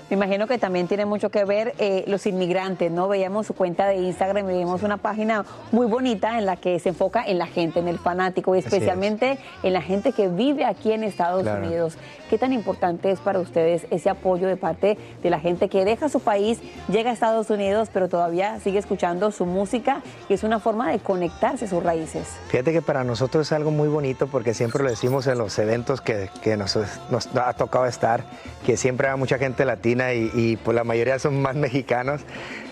Me 0.10 0.16
imagino 0.16 0.48
que 0.48 0.58
también 0.58 0.88
tiene 0.88 1.06
mucho 1.06 1.30
que 1.30 1.44
ver 1.46 1.74
eh, 1.80 2.04
los 2.08 2.26
inmigrantes, 2.28 2.92
¿no? 2.92 3.08
Veíamos 3.08 3.48
su 3.48 3.54
cuenta 3.54 3.88
de 3.88 3.96
Instagram 3.96 4.50
y 4.50 4.58
vimos 4.60 4.84
una 4.84 4.98
página 4.98 5.46
muy 5.72 5.88
bonita 5.88 6.38
en 6.38 6.46
la 6.46 6.56
que 6.58 6.80
se 6.80 6.90
enfoca 6.90 7.24
en 7.26 7.38
la 7.40 7.48
gente, 7.48 7.80
en 7.80 7.88
el 7.88 7.98
fanático 7.98 8.56
y 8.56 8.60
es. 8.60 8.66
especialmente 8.66 9.38
en 9.64 9.74
la 9.74 9.82
gente 9.82 10.12
que 10.12 10.28
vive 10.28 10.66
aquí 10.66 10.92
en 10.92 11.04
Estados 11.04 11.44
Claro. 11.44 11.66
Unidos. 11.66 11.98
¿Qué 12.30 12.38
tan 12.38 12.52
importante 12.54 13.12
es 13.12 13.20
para 13.20 13.40
ustedes 13.40 13.86
ese 13.92 14.10
apoyo 14.10 14.48
de 14.48 14.58
parte 14.58 14.98
de 15.22 15.30
la 15.30 15.40
gente 15.40 15.70
que 15.70 15.86
deja 15.86 16.10
su 16.10 16.20
país, 16.20 16.60
llega 16.90 17.12
a 17.12 17.14
Estados 17.14 17.50
Unidos, 17.50 17.90
pero 17.94 18.10
todavía 18.10 18.60
sigue 18.60 18.80
escuchando 18.80 19.32
su 19.32 19.46
música 19.46 20.02
y 20.30 20.34
es 20.34 20.44
una 20.44 20.60
forma 20.60 20.92
de 20.92 21.00
conectarse 21.00 21.66
a 21.66 21.68
sus 21.68 21.84
raíces? 21.84 22.28
Fíjate 22.48 22.72
que 22.74 22.82
para 22.82 23.04
nosotros 23.04 23.48
es 23.48 23.52
algo 23.54 23.72
muy 23.72 23.88
bonito 23.88 24.28
porque 24.28 24.54
siempre 24.54 24.84
lo 24.84 24.90
decimos 24.90 25.28
en 25.28 25.38
los 25.38 25.58
eventos 25.60 26.02
que, 26.02 26.30
que 26.42 26.58
nos, 26.58 26.78
nos 27.12 27.30
ha 27.36 27.54
tocado 27.54 27.86
estar, 27.86 28.24
que 28.66 28.78
siempre 28.78 29.08
hay 29.10 29.18
mucha 29.18 29.38
gente 29.38 29.64
latina 29.64 29.93
y, 29.94 30.32
y, 30.34 30.58
pues 30.58 30.76
la 30.76 30.84
mayoría 30.84 31.20
son 31.20 31.42
más 31.42 31.56
mexicanos. 31.56 32.22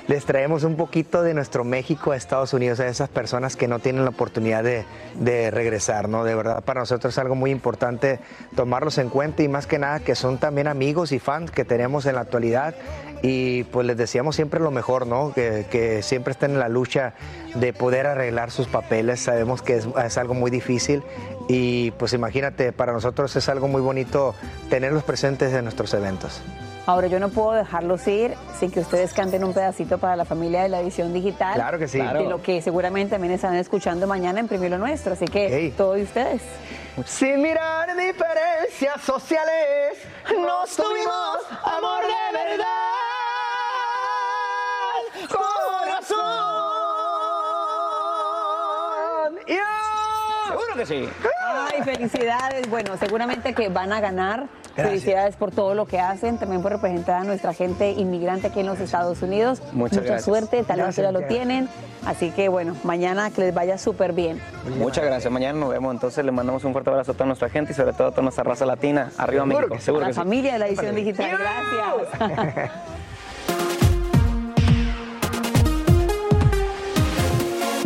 Les 0.07 0.25
traemos 0.25 0.63
un 0.63 0.75
poquito 0.75 1.21
de 1.21 1.33
nuestro 1.33 1.63
México 1.63 2.11
a 2.11 2.15
Estados 2.15 2.53
Unidos 2.53 2.79
a 2.79 2.87
esas 2.87 3.07
personas 3.07 3.55
que 3.55 3.67
no 3.67 3.79
tienen 3.79 4.03
la 4.03 4.09
oportunidad 4.09 4.63
de, 4.63 4.83
de 5.19 5.51
regresar, 5.51 6.09
¿no? 6.09 6.23
De 6.23 6.35
verdad, 6.35 6.63
para 6.63 6.81
nosotros 6.81 7.13
es 7.13 7.17
algo 7.19 7.35
muy 7.35 7.51
importante 7.51 8.19
tomarlos 8.55 8.97
en 8.97 9.09
cuenta 9.09 9.43
y 9.43 9.47
más 9.47 9.67
que 9.67 9.79
nada 9.79 9.99
que 9.99 10.15
son 10.15 10.39
también 10.39 10.67
amigos 10.67 11.11
y 11.11 11.19
fans 11.19 11.51
que 11.51 11.65
tenemos 11.65 12.07
en 12.07 12.15
la 12.15 12.21
actualidad 12.21 12.75
y 13.21 13.63
pues 13.65 13.85
les 13.85 13.95
deseamos 13.95 14.35
siempre 14.35 14.59
lo 14.59 14.71
mejor, 14.71 15.05
¿no? 15.05 15.33
Que, 15.33 15.67
que 15.69 16.01
siempre 16.01 16.31
estén 16.31 16.51
en 16.51 16.59
la 16.59 16.69
lucha 16.69 17.13
de 17.53 17.71
poder 17.71 18.07
arreglar 18.07 18.51
sus 18.51 18.67
papeles. 18.67 19.19
Sabemos 19.19 19.61
que 19.61 19.77
es, 19.77 19.87
es 20.03 20.17
algo 20.17 20.33
muy 20.33 20.49
difícil 20.49 21.03
y 21.47 21.91
pues 21.91 22.13
imagínate, 22.13 22.71
para 22.71 22.91
nosotros 22.91 23.35
es 23.35 23.47
algo 23.49 23.67
muy 23.67 23.81
bonito 23.81 24.33
tenerlos 24.69 25.03
presentes 25.03 25.53
en 25.53 25.63
nuestros 25.63 25.93
eventos. 25.93 26.41
Ahora 26.87 27.07
yo 27.07 27.19
no 27.19 27.29
puedo 27.29 27.51
dejarlos 27.51 28.07
ir 28.07 28.33
sin 28.59 28.71
que 28.71 28.79
ustedes 28.79 29.13
canten 29.13 29.43
un 29.43 29.53
pedacito 29.53 29.97
para 29.99 30.15
la 30.15 30.25
familia 30.25 30.63
de 30.63 30.69
la 30.69 30.79
edición 30.81 31.13
digital. 31.13 31.53
Claro 31.53 31.77
que 31.77 31.87
sí. 31.87 31.99
De 31.99 32.23
lo 32.23 32.41
que 32.41 32.61
seguramente 32.61 33.11
también 33.11 33.33
estarán 33.33 33.57
escuchando 33.57 34.07
mañana 34.07 34.39
en 34.39 34.47
Primero 34.47 34.77
Nuestro. 34.79 35.13
Así 35.13 35.25
que 35.25 35.69
Ok. 35.71 35.77
todo 35.77 35.93
de 35.93 36.03
ustedes. 36.03 36.41
Sin 37.05 37.41
mirar 37.41 37.87
diferencias 37.95 39.01
sociales, 39.05 39.97
nos 40.37 40.75
tuvimos 40.75 41.37
amor 41.63 42.01
de 42.03 42.37
verdad. 42.37 42.65
Corazón. 48.01 49.39
¡Ya! 49.47 49.90
Seguro 50.51 50.75
que 50.75 50.85
sí. 50.85 51.09
Ay, 51.73 51.81
felicidades. 51.83 52.69
Bueno, 52.69 52.97
seguramente 52.97 53.53
que 53.53 53.69
van 53.69 53.91
a 53.93 53.99
ganar. 54.01 54.47
Felicidades 54.75 55.35
por 55.35 55.51
todo 55.51 55.75
lo 55.75 55.85
que 55.85 55.99
hacen, 55.99 56.37
también 56.37 56.61
por 56.61 56.71
representar 56.71 57.21
a 57.21 57.23
nuestra 57.25 57.53
gente 57.53 57.91
inmigrante 57.91 58.47
aquí 58.47 58.61
en 58.61 58.67
los 58.67 58.79
Estados 58.79 59.21
Unidos. 59.21 59.59
Muchas 59.73 59.97
Mucha 59.97 59.99
gracias. 60.13 60.23
suerte, 60.23 60.63
talento 60.63 61.01
ya 61.01 61.11
lo 61.11 61.21
tienen. 61.23 61.67
Así 62.05 62.31
que 62.31 62.47
bueno, 62.47 62.75
mañana 62.83 63.29
que 63.31 63.41
les 63.41 63.53
vaya 63.53 63.77
súper 63.77 64.13
bien. 64.13 64.41
Muchas 64.77 65.03
gracias. 65.03 65.31
Mañana 65.31 65.59
nos 65.59 65.69
vemos. 65.69 65.93
Entonces 65.93 66.23
le 66.23 66.31
mandamos 66.31 66.63
un 66.63 66.71
fuerte 66.71 66.89
abrazo 66.89 67.11
a 67.11 67.15
toda 67.15 67.25
nuestra 67.25 67.49
gente 67.49 67.73
y 67.73 67.75
sobre 67.75 67.91
todo 67.93 68.07
a 68.07 68.11
toda 68.11 68.23
nuestra 68.23 68.45
raza 68.45 68.65
latina. 68.65 69.11
Arriba 69.17 69.45
México. 69.45 69.77
Seguro 69.79 70.05
A 70.05 70.07
la 70.07 70.09
que 70.09 70.13
sí. 70.13 70.19
familia 70.19 70.53
de 70.53 70.59
la 70.59 70.67
edición 70.67 70.95
digital. 70.95 71.31
Gracias. 71.37 72.71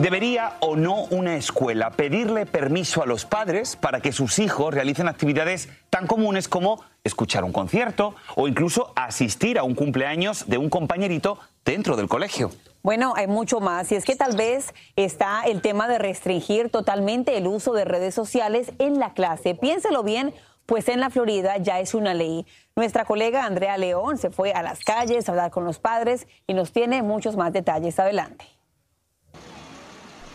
¿Debería 0.06 0.58
o 0.60 0.76
no 0.76 1.06
una 1.06 1.36
escuela 1.36 1.90
pedirle 1.90 2.46
permiso 2.46 3.02
a 3.02 3.08
los 3.08 3.26
padres 3.26 3.76
para 3.76 4.02
que 4.02 4.12
sus 4.12 4.38
hijos 4.38 4.72
realicen 4.72 5.08
actividades 5.08 5.68
tan 5.90 6.06
comunes 6.06 6.48
como 6.48 6.84
escuchar 7.04 7.44
un 7.44 7.52
concierto 7.52 8.14
o 8.36 8.48
incluso 8.48 8.94
asistir 8.96 9.58
a 9.58 9.64
un 9.64 9.74
cumpleaños 9.74 10.48
de 10.48 10.60
un 10.60 10.70
compañerito 10.70 11.40
dentro 11.66 11.96
del 11.96 12.08
colegio? 12.08 12.52
Bueno, 12.84 13.14
hay 13.16 13.26
mucho 13.26 13.60
más. 13.62 13.92
Y 13.92 13.96
es 13.96 14.06
que 14.06 14.16
tal 14.16 14.38
vez 14.38 14.76
está 14.96 15.42
el 15.42 15.64
tema 15.64 15.88
de 15.88 15.98
restringir 15.98 16.70
totalmente 16.70 17.36
el 17.36 17.48
uso 17.48 17.74
de 17.74 17.86
redes 17.86 18.14
sociales 18.14 18.74
en 18.78 19.00
la 19.00 19.14
clase. 19.14 19.56
Piénselo 19.56 20.04
bien, 20.04 20.36
pues 20.68 20.88
en 20.88 21.00
la 21.00 21.10
Florida 21.10 21.58
ya 21.58 21.80
es 21.80 21.96
una 21.96 22.14
ley. 22.14 22.46
Nuestra 22.76 23.06
colega 23.06 23.46
Andrea 23.46 23.76
León 23.80 24.20
se 24.20 24.30
fue 24.30 24.52
a 24.52 24.62
las 24.62 24.82
calles 24.82 25.28
a 25.28 25.32
hablar 25.32 25.50
con 25.50 25.66
los 25.66 25.80
padres 25.80 26.28
y 26.46 26.54
nos 26.54 26.72
tiene 26.72 27.02
muchos 27.02 27.36
más 27.36 27.52
detalles. 27.54 27.98
Adelante. 27.98 28.55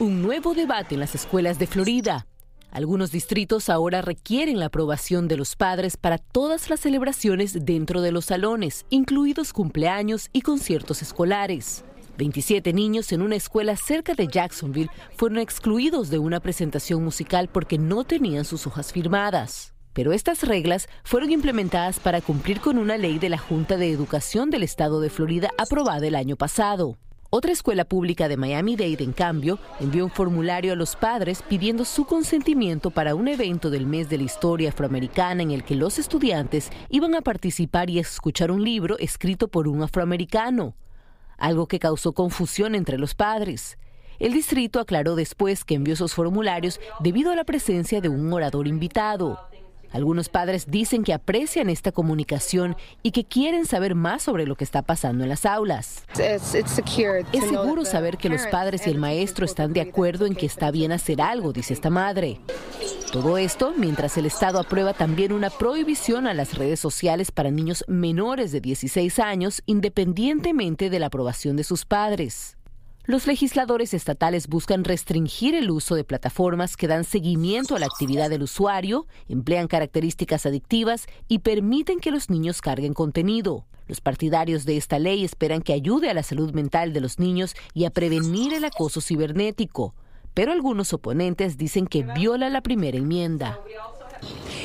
Un 0.00 0.22
nuevo 0.22 0.54
debate 0.54 0.94
en 0.94 1.00
las 1.00 1.14
escuelas 1.14 1.58
de 1.58 1.66
Florida. 1.66 2.26
Algunos 2.70 3.12
distritos 3.12 3.68
ahora 3.68 4.00
requieren 4.00 4.58
la 4.58 4.66
aprobación 4.66 5.28
de 5.28 5.36
los 5.36 5.56
padres 5.56 5.98
para 5.98 6.16
todas 6.16 6.70
las 6.70 6.80
celebraciones 6.80 7.66
dentro 7.66 8.00
de 8.00 8.10
los 8.10 8.24
salones, 8.24 8.86
incluidos 8.88 9.52
cumpleaños 9.52 10.30
y 10.32 10.40
conciertos 10.40 11.02
escolares. 11.02 11.84
27 12.16 12.72
niños 12.72 13.12
en 13.12 13.20
una 13.20 13.36
escuela 13.36 13.76
cerca 13.76 14.14
de 14.14 14.26
Jacksonville 14.26 14.88
fueron 15.18 15.36
excluidos 15.36 16.08
de 16.08 16.18
una 16.18 16.40
presentación 16.40 17.04
musical 17.04 17.50
porque 17.52 17.76
no 17.76 18.04
tenían 18.04 18.46
sus 18.46 18.66
hojas 18.66 18.94
firmadas. 18.94 19.74
Pero 19.92 20.14
estas 20.14 20.44
reglas 20.44 20.88
fueron 21.04 21.30
implementadas 21.30 22.00
para 22.00 22.22
cumplir 22.22 22.60
con 22.60 22.78
una 22.78 22.96
ley 22.96 23.18
de 23.18 23.28
la 23.28 23.36
Junta 23.36 23.76
de 23.76 23.90
Educación 23.90 24.48
del 24.48 24.62
Estado 24.62 25.02
de 25.02 25.10
Florida 25.10 25.50
aprobada 25.58 26.06
el 26.06 26.14
año 26.14 26.36
pasado. 26.36 26.96
Otra 27.32 27.52
escuela 27.52 27.84
pública 27.84 28.26
de 28.26 28.36
Miami-Dade, 28.36 29.04
en 29.04 29.12
cambio, 29.12 29.60
envió 29.78 30.04
un 30.04 30.10
formulario 30.10 30.72
a 30.72 30.76
los 30.76 30.96
padres 30.96 31.44
pidiendo 31.48 31.84
su 31.84 32.04
consentimiento 32.04 32.90
para 32.90 33.14
un 33.14 33.28
evento 33.28 33.70
del 33.70 33.86
mes 33.86 34.08
de 34.08 34.18
la 34.18 34.24
historia 34.24 34.70
afroamericana 34.70 35.40
en 35.44 35.52
el 35.52 35.62
que 35.62 35.76
los 35.76 36.00
estudiantes 36.00 36.70
iban 36.88 37.14
a 37.14 37.20
participar 37.20 37.88
y 37.88 38.00
escuchar 38.00 38.50
un 38.50 38.64
libro 38.64 38.98
escrito 38.98 39.46
por 39.46 39.68
un 39.68 39.80
afroamericano, 39.80 40.74
algo 41.38 41.68
que 41.68 41.78
causó 41.78 42.14
confusión 42.14 42.74
entre 42.74 42.98
los 42.98 43.14
padres. 43.14 43.78
El 44.18 44.32
distrito 44.32 44.80
aclaró 44.80 45.14
después 45.14 45.64
que 45.64 45.76
envió 45.76 45.94
esos 45.94 46.14
formularios 46.14 46.80
debido 46.98 47.30
a 47.30 47.36
la 47.36 47.44
presencia 47.44 48.00
de 48.00 48.08
un 48.08 48.32
orador 48.32 48.66
invitado. 48.66 49.38
Algunos 49.92 50.28
padres 50.28 50.66
dicen 50.68 51.04
que 51.04 51.12
aprecian 51.12 51.68
esta 51.68 51.92
comunicación 51.92 52.76
y 53.02 53.10
que 53.10 53.24
quieren 53.24 53.66
saber 53.66 53.94
más 53.94 54.22
sobre 54.22 54.46
lo 54.46 54.56
que 54.56 54.64
está 54.64 54.82
pasando 54.82 55.24
en 55.24 55.30
las 55.30 55.46
aulas. 55.46 56.04
Es 56.18 57.44
seguro 57.44 57.84
saber 57.84 58.16
que 58.16 58.28
los 58.28 58.46
padres 58.46 58.86
y 58.86 58.90
el 58.90 58.98
maestro 58.98 59.44
están 59.44 59.72
de 59.72 59.80
acuerdo 59.80 60.26
en 60.26 60.34
que 60.34 60.46
está 60.46 60.70
bien 60.70 60.92
hacer 60.92 61.20
algo, 61.20 61.52
dice 61.52 61.74
esta 61.74 61.90
madre. 61.90 62.40
Todo 63.12 63.38
esto 63.38 63.74
mientras 63.76 64.16
el 64.18 64.26
Estado 64.26 64.60
aprueba 64.60 64.92
también 64.94 65.32
una 65.32 65.50
prohibición 65.50 66.28
a 66.28 66.34
las 66.34 66.56
redes 66.56 66.78
sociales 66.78 67.32
para 67.32 67.50
niños 67.50 67.84
menores 67.88 68.52
de 68.52 68.60
16 68.60 69.18
años, 69.18 69.62
independientemente 69.66 70.90
de 70.90 70.98
la 71.00 71.06
aprobación 71.06 71.56
de 71.56 71.64
sus 71.64 71.84
padres. 71.84 72.56
Los 73.10 73.26
legisladores 73.26 73.92
estatales 73.92 74.46
buscan 74.46 74.84
restringir 74.84 75.56
el 75.56 75.72
uso 75.72 75.96
de 75.96 76.04
plataformas 76.04 76.76
que 76.76 76.86
dan 76.86 77.02
seguimiento 77.02 77.74
a 77.74 77.80
la 77.80 77.86
actividad 77.86 78.30
del 78.30 78.44
usuario, 78.44 79.08
emplean 79.28 79.66
características 79.66 80.46
adictivas 80.46 81.08
y 81.26 81.40
permiten 81.40 81.98
que 81.98 82.12
los 82.12 82.30
niños 82.30 82.60
carguen 82.60 82.94
contenido. 82.94 83.66
Los 83.88 84.00
partidarios 84.00 84.64
de 84.64 84.76
esta 84.76 85.00
ley 85.00 85.24
esperan 85.24 85.60
que 85.60 85.72
ayude 85.72 86.08
a 86.08 86.14
la 86.14 86.22
salud 86.22 86.52
mental 86.52 86.92
de 86.92 87.00
los 87.00 87.18
niños 87.18 87.56
y 87.74 87.84
a 87.84 87.90
prevenir 87.90 88.54
el 88.54 88.64
acoso 88.64 89.00
cibernético. 89.00 89.92
Pero 90.32 90.52
algunos 90.52 90.92
oponentes 90.92 91.58
dicen 91.58 91.88
que 91.88 92.04
viola 92.04 92.48
la 92.48 92.60
primera 92.60 92.96
enmienda. 92.96 93.58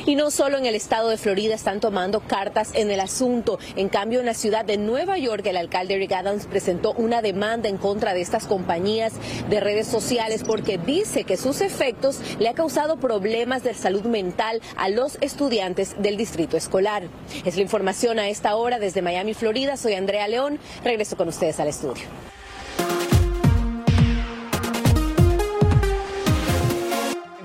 Y 0.06 0.14
no 0.14 0.30
solo 0.30 0.58
en 0.58 0.66
el 0.66 0.74
estado 0.74 1.08
de 1.08 1.16
Florida 1.16 1.54
están 1.54 1.80
tomando 1.80 2.20
cartas 2.20 2.70
en 2.74 2.90
el 2.90 3.00
asunto. 3.00 3.58
En 3.76 3.88
cambio, 3.88 4.20
en 4.20 4.26
la 4.26 4.34
ciudad 4.34 4.64
de 4.64 4.76
Nueva 4.76 5.18
York, 5.18 5.44
el 5.46 5.56
alcalde 5.56 5.96
Rick 5.96 6.12
Adams 6.12 6.46
presentó 6.46 6.92
una 6.92 7.22
demanda 7.22 7.68
en 7.68 7.76
contra 7.76 8.14
de 8.14 8.20
estas 8.20 8.46
compañías 8.46 9.14
de 9.50 9.60
redes 9.60 9.86
sociales 9.86 10.44
porque 10.44 10.78
dice 10.78 11.24
que 11.24 11.36
sus 11.36 11.60
efectos 11.60 12.20
le 12.38 12.48
ha 12.48 12.54
causado 12.54 12.98
problemas 12.98 13.62
de 13.62 13.74
salud 13.74 14.02
mental 14.02 14.60
a 14.76 14.88
los 14.88 15.18
estudiantes 15.20 16.00
del 16.00 16.16
distrito 16.16 16.56
escolar. 16.56 17.04
Es 17.44 17.56
la 17.56 17.62
información 17.62 18.18
a 18.18 18.28
esta 18.28 18.56
hora 18.56 18.78
desde 18.78 19.02
Miami, 19.02 19.34
Florida. 19.34 19.76
Soy 19.76 19.94
Andrea 19.94 20.28
León. 20.28 20.58
Regreso 20.84 21.16
con 21.16 21.28
ustedes 21.28 21.58
al 21.60 21.68
estudio. 21.68 22.04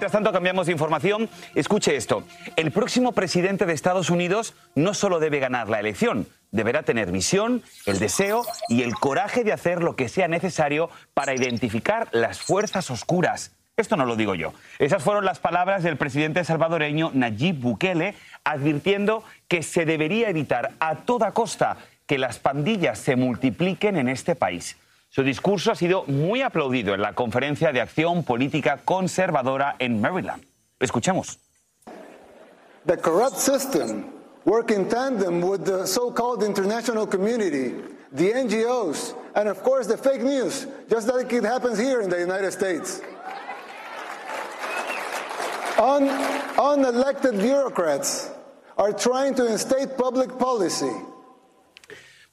Mientras 0.01 0.13
tanto, 0.13 0.33
cambiamos 0.33 0.65
de 0.65 0.71
información. 0.71 1.29
Escuche 1.53 1.95
esto. 1.95 2.23
El 2.55 2.71
próximo 2.71 3.11
presidente 3.11 3.67
de 3.67 3.73
Estados 3.73 4.09
Unidos 4.09 4.55
no 4.73 4.95
solo 4.95 5.19
debe 5.19 5.37
ganar 5.37 5.69
la 5.69 5.79
elección, 5.79 6.25
deberá 6.49 6.81
tener 6.81 7.11
visión, 7.11 7.61
el 7.85 7.99
deseo 7.99 8.43
y 8.67 8.81
el 8.81 8.95
coraje 8.95 9.43
de 9.43 9.53
hacer 9.53 9.83
lo 9.83 9.95
que 9.95 10.09
sea 10.09 10.27
necesario 10.27 10.89
para 11.13 11.35
identificar 11.35 12.07
las 12.13 12.41
fuerzas 12.41 12.89
oscuras. 12.89 13.51
Esto 13.77 13.95
no 13.95 14.07
lo 14.07 14.15
digo 14.15 14.33
yo. 14.33 14.53
Esas 14.79 15.03
fueron 15.03 15.23
las 15.23 15.37
palabras 15.37 15.83
del 15.83 15.97
presidente 15.97 16.43
salvadoreño 16.43 17.11
Nayib 17.13 17.57
Bukele, 17.59 18.15
advirtiendo 18.43 19.23
que 19.47 19.61
se 19.61 19.85
debería 19.85 20.29
evitar 20.29 20.71
a 20.79 20.95
toda 20.95 21.31
costa 21.33 21.77
que 22.07 22.17
las 22.17 22.39
pandillas 22.39 22.97
se 22.97 23.15
multipliquen 23.15 23.97
en 23.97 24.09
este 24.09 24.35
país. 24.35 24.77
Su 25.13 25.23
discurso 25.23 25.73
ha 25.73 25.75
sido 25.75 26.05
muy 26.07 26.41
aplaudido 26.41 26.93
en 26.93 27.01
la 27.01 27.11
Conferencia 27.11 27.73
de 27.73 27.81
Acción 27.81 28.23
Política 28.23 28.79
Conservadora 28.85 29.75
en 29.77 29.99
Maryland. 29.99 30.41
Escuchemos. 30.79 31.37
The 32.85 32.95
corrupt 32.95 33.35
system 33.35 34.05
work 34.45 34.71
in 34.71 34.87
tandem 34.87 35.41
with 35.41 35.65
the 35.65 35.85
so-called 35.85 36.43
international 36.43 37.05
community, 37.05 37.73
the 38.13 38.31
NGOs, 38.31 39.13
and 39.35 39.49
of 39.49 39.61
course 39.63 39.85
the 39.85 39.97
fake 39.97 40.23
news, 40.23 40.65
just 40.89 41.09
like 41.09 41.33
it 41.33 41.43
happens 41.43 41.77
here 41.77 41.99
in 41.99 42.09
the 42.09 42.17
United 42.17 42.53
States. 42.53 43.01
Un- 45.77 46.07
unelected 46.55 47.37
bureaucrats 47.37 48.31
are 48.77 48.93
trying 48.93 49.35
to 49.35 49.45
instate 49.45 49.97
public 49.97 50.39
policy. 50.39 50.95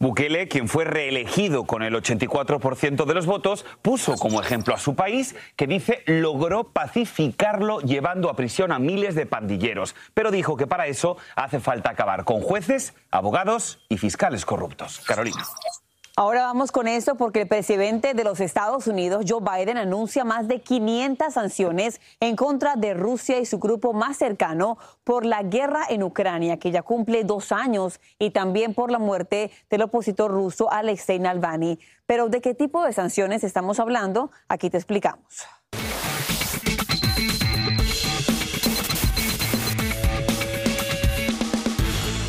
Bukele, 0.01 0.47
quien 0.47 0.69
fue 0.69 0.85
reelegido 0.85 1.65
con 1.65 1.83
el 1.83 1.93
84% 1.93 3.05
de 3.05 3.15
los 3.15 3.27
votos, 3.27 3.67
puso 3.83 4.15
como 4.15 4.41
ejemplo 4.41 4.73
a 4.73 4.79
su 4.79 4.95
país, 4.95 5.35
que 5.57 5.67
dice 5.67 6.05
logró 6.07 6.73
pacificarlo 6.73 7.81
llevando 7.81 8.31
a 8.31 8.37
prisión 8.37 8.71
a 8.71 8.79
miles 8.79 9.17
de 9.17 9.27
pandilleros, 9.27 9.97
pero 10.15 10.31
dijo 10.31 10.57
que 10.57 10.69
para 10.69 10.87
eso 10.87 11.17
hace 11.35 11.59
falta 11.59 11.91
acabar 11.91 12.23
con 12.23 12.41
jueces, 12.41 12.95
abogados 13.11 13.85
y 13.89 13.99
fiscales 13.99 14.47
corruptos. 14.47 15.01
Carolina. 15.01 15.45
Ahora 16.19 16.43
vamos 16.43 16.73
con 16.73 16.89
esto 16.89 17.15
porque 17.15 17.43
el 17.43 17.47
presidente 17.47 18.13
de 18.13 18.25
los 18.25 18.41
Estados 18.41 18.89
Unidos, 18.89 19.25
Joe 19.29 19.41
Biden, 19.41 19.77
anuncia 19.77 20.25
más 20.25 20.49
de 20.49 20.61
500 20.61 21.33
sanciones 21.33 22.01
en 22.19 22.35
contra 22.35 22.75
de 22.75 22.93
Rusia 22.93 23.39
y 23.39 23.47
su 23.47 23.61
grupo 23.61 23.93
más 23.93 24.17
cercano 24.17 24.79
por 25.05 25.25
la 25.25 25.45
guerra 25.45 25.83
en 25.89 26.03
Ucrania, 26.03 26.57
que 26.57 26.73
ya 26.73 26.83
cumple 26.83 27.23
dos 27.23 27.53
años, 27.53 28.01
y 28.19 28.31
también 28.31 28.75
por 28.75 28.91
la 28.91 28.99
muerte 28.99 29.53
del 29.71 29.83
opositor 29.83 30.33
ruso 30.33 30.73
Alexei 30.73 31.21
Navalny. 31.21 31.79
Pero 32.05 32.29
¿de 32.29 32.41
qué 32.41 32.53
tipo 32.53 32.83
de 32.83 32.93
sanciones 32.93 33.45
estamos 33.45 33.79
hablando? 33.79 34.33
Aquí 34.49 34.71
te 34.71 34.77
explicamos. 34.77 35.47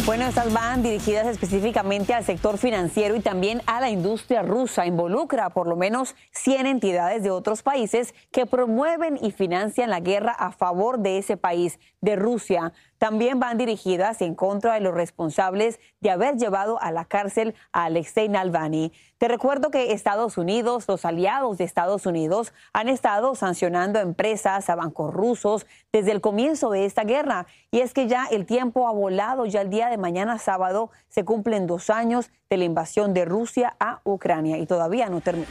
Bueno, 0.10 0.26
estas 0.26 0.52
van 0.52 0.82
dirigidas 0.82 1.28
específicamente 1.28 2.15
al 2.15 2.24
sector 2.24 2.58
financiero 2.58 3.15
y 3.15 3.19
también 3.19 3.62
a 3.67 3.80
la 3.80 3.91
industria 3.91 4.41
rusa. 4.41 4.88
Involucra 4.88 5.45
a 5.45 5.50
por 5.52 5.67
lo 5.67 5.76
menos 5.76 6.15
100 6.32 6.65
entidades 6.65 7.22
de 7.22 7.30
otros 7.30 7.62
países 7.62 8.15
que 8.32 8.48
promueven 8.48 9.19
y 9.22 9.30
financian 9.30 9.91
la 9.91 10.00
guerra 10.00 10.32
a 10.32 10.52
favor 10.52 10.98
de 10.98 11.19
ese 11.19 11.38
país, 11.38 11.80
de 12.02 12.15
Rusia. 12.15 12.74
También 12.99 13.39
van 13.39 13.57
dirigidas 13.57 14.21
en 14.21 14.35
contra 14.35 14.75
de 14.75 14.81
los 14.81 14.93
responsables 14.93 15.79
de 16.01 16.12
haber 16.12 16.35
llevado 16.35 16.79
a 16.81 16.91
la 16.91 17.05
cárcel 17.05 17.55
a 17.71 17.85
Alexei 17.85 18.29
Navalny. 18.29 18.91
Te 19.17 19.27
recuerdo 19.27 19.71
que 19.71 19.91
Estados 19.93 20.38
Unidos, 20.38 20.85
los 20.88 21.05
aliados 21.05 21.57
de 21.57 21.63
Estados 21.63 22.05
Unidos, 22.05 22.53
han 22.73 22.88
estado 22.88 23.35
sancionando 23.35 23.99
empresas 23.99 24.69
a 24.69 24.75
bancos 24.75 25.13
rusos 25.13 25.65
desde 25.91 26.12
el 26.12 26.21
comienzo 26.21 26.69
de 26.69 26.85
esta 26.85 27.03
guerra. 27.03 27.47
Y 27.71 27.79
es 27.79 27.93
que 27.93 28.07
ya 28.07 28.27
el 28.29 28.45
tiempo 28.45 28.88
ha 28.88 28.91
volado, 28.91 29.45
ya 29.45 29.62
el 29.62 29.69
día 29.69 29.89
de 29.89 29.97
mañana 29.97 30.38
sábado 30.38 30.91
se 31.07 31.25
cumplen 31.25 31.67
dos 31.67 31.89
años 31.89 32.31
de 32.49 32.57
la 32.57 32.65
invasión 32.65 33.13
de 33.13 33.25
Rusia 33.25 33.75
a 33.79 34.01
Ucrania 34.03 34.57
y 34.57 34.65
todavía 34.65 35.09
no 35.09 35.21
termina. 35.21 35.47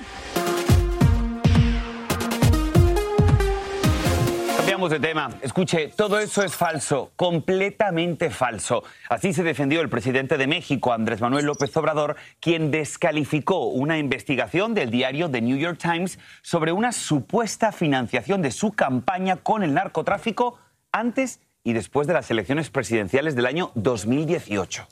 Cambiamos 4.78 5.00
de 5.00 5.08
tema. 5.08 5.30
Escuche, 5.42 5.88
todo 5.88 6.20
eso 6.20 6.44
es 6.44 6.54
falso, 6.54 7.10
completamente 7.16 8.30
falso. 8.30 8.84
Así 9.08 9.32
se 9.32 9.42
defendió 9.42 9.80
el 9.80 9.88
presidente 9.88 10.36
de 10.36 10.46
México, 10.46 10.92
Andrés 10.92 11.20
Manuel 11.20 11.46
López 11.46 11.76
Obrador, 11.76 12.14
quien 12.38 12.70
descalificó 12.70 13.64
una 13.64 13.98
investigación 13.98 14.74
del 14.74 14.92
diario 14.92 15.28
The 15.28 15.40
New 15.40 15.56
York 15.56 15.80
Times 15.82 16.20
sobre 16.42 16.70
una 16.70 16.92
supuesta 16.92 17.72
financiación 17.72 18.40
de 18.40 18.52
su 18.52 18.70
campaña 18.70 19.38
con 19.38 19.64
el 19.64 19.74
narcotráfico 19.74 20.60
antes 20.92 21.40
y 21.64 21.72
después 21.72 22.06
de 22.06 22.14
las 22.14 22.30
elecciones 22.30 22.70
presidenciales 22.70 23.34
del 23.34 23.46
año 23.46 23.72
2018. 23.74 24.86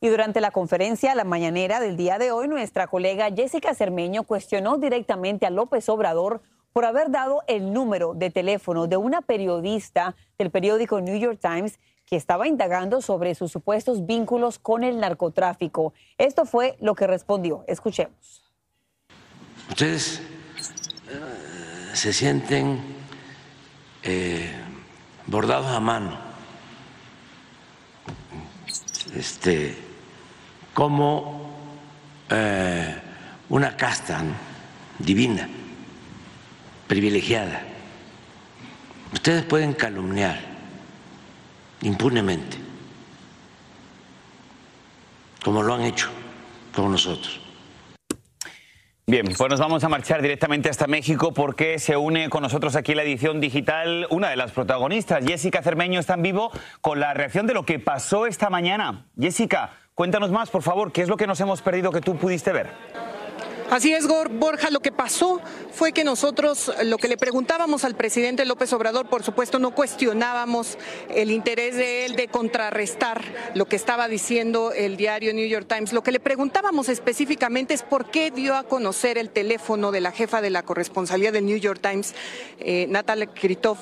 Y 0.00 0.08
durante 0.08 0.40
la 0.40 0.50
conferencia 0.50 1.14
La 1.14 1.22
Mañanera 1.22 1.78
del 1.78 1.96
día 1.96 2.18
de 2.18 2.32
hoy, 2.32 2.48
nuestra 2.48 2.88
colega 2.88 3.30
Jessica 3.30 3.74
Cermeño 3.74 4.24
cuestionó 4.24 4.78
directamente 4.78 5.46
a 5.46 5.50
López 5.50 5.88
Obrador 5.88 6.42
por 6.72 6.84
haber 6.84 7.10
dado 7.10 7.42
el 7.46 7.72
número 7.72 8.14
de 8.14 8.30
teléfono 8.30 8.86
de 8.86 8.96
una 8.96 9.22
periodista 9.22 10.14
del 10.38 10.50
periódico 10.50 11.00
New 11.00 11.18
York 11.18 11.38
Times 11.40 11.78
que 12.06 12.16
estaba 12.16 12.48
indagando 12.48 13.00
sobre 13.00 13.34
sus 13.34 13.52
supuestos 13.52 14.06
vínculos 14.06 14.58
con 14.58 14.82
el 14.82 14.98
narcotráfico. 14.98 15.94
Esto 16.18 16.44
fue 16.44 16.76
lo 16.80 16.94
que 16.94 17.06
respondió. 17.06 17.64
Escuchemos. 17.68 18.42
Ustedes 19.68 20.20
eh, 21.08 21.94
se 21.94 22.12
sienten 22.12 22.80
eh, 24.02 24.50
bordados 25.26 25.68
a 25.68 25.78
mano, 25.78 26.18
este, 29.14 29.76
como 30.74 31.52
eh, 32.28 32.96
una 33.48 33.76
casta 33.76 34.22
divina 34.98 35.48
privilegiada. 36.90 37.62
Ustedes 39.12 39.44
pueden 39.44 39.74
calumniar 39.74 40.40
impunemente, 41.82 42.56
como 45.44 45.62
lo 45.62 45.74
han 45.74 45.82
hecho 45.82 46.10
con 46.74 46.90
nosotros. 46.90 47.40
Bien, 49.06 49.24
pues 49.24 49.50
nos 49.50 49.60
vamos 49.60 49.84
a 49.84 49.88
marchar 49.88 50.20
directamente 50.20 50.68
hasta 50.68 50.88
México 50.88 51.32
porque 51.32 51.78
se 51.78 51.96
une 51.96 52.28
con 52.28 52.42
nosotros 52.42 52.74
aquí 52.74 52.92
la 52.96 53.04
edición 53.04 53.40
digital 53.40 54.08
una 54.10 54.28
de 54.28 54.36
las 54.36 54.50
protagonistas. 54.50 55.24
Jessica 55.24 55.62
Cermeño 55.62 56.00
está 56.00 56.14
en 56.14 56.22
vivo 56.22 56.50
con 56.80 56.98
la 56.98 57.14
reacción 57.14 57.46
de 57.46 57.54
lo 57.54 57.64
que 57.64 57.78
pasó 57.78 58.26
esta 58.26 58.50
mañana. 58.50 59.06
Jessica, 59.16 59.78
cuéntanos 59.94 60.32
más, 60.32 60.50
por 60.50 60.62
favor, 60.62 60.90
¿qué 60.90 61.02
es 61.02 61.08
lo 61.08 61.16
que 61.16 61.28
nos 61.28 61.40
hemos 61.40 61.62
perdido 61.62 61.92
que 61.92 62.00
tú 62.00 62.16
pudiste 62.16 62.50
ver? 62.50 63.19
Así 63.70 63.92
es, 63.92 64.08
Borja, 64.08 64.68
lo 64.70 64.80
que 64.80 64.90
pasó 64.90 65.40
fue 65.72 65.92
que 65.92 66.02
nosotros 66.02 66.72
lo 66.82 66.98
que 66.98 67.06
le 67.06 67.16
preguntábamos 67.16 67.84
al 67.84 67.94
presidente 67.94 68.44
López 68.44 68.72
Obrador, 68.72 69.08
por 69.08 69.22
supuesto, 69.22 69.60
no 69.60 69.76
cuestionábamos 69.76 70.76
el 71.08 71.30
interés 71.30 71.76
de 71.76 72.04
él 72.04 72.16
de 72.16 72.26
contrarrestar 72.26 73.22
lo 73.54 73.66
que 73.66 73.76
estaba 73.76 74.08
diciendo 74.08 74.72
el 74.72 74.96
diario 74.96 75.32
New 75.32 75.46
York 75.46 75.66
Times. 75.68 75.92
Lo 75.92 76.02
que 76.02 76.10
le 76.10 76.18
preguntábamos 76.18 76.88
específicamente 76.88 77.72
es 77.72 77.84
por 77.84 78.10
qué 78.10 78.32
dio 78.32 78.56
a 78.56 78.64
conocer 78.64 79.18
el 79.18 79.30
teléfono 79.30 79.92
de 79.92 80.00
la 80.00 80.10
jefa 80.10 80.40
de 80.40 80.50
la 80.50 80.64
corresponsalía 80.64 81.30
del 81.30 81.46
New 81.46 81.58
York 81.58 81.78
Times, 81.80 82.16
eh, 82.58 82.86
Natalia 82.88 83.28
Kritov, 83.28 83.78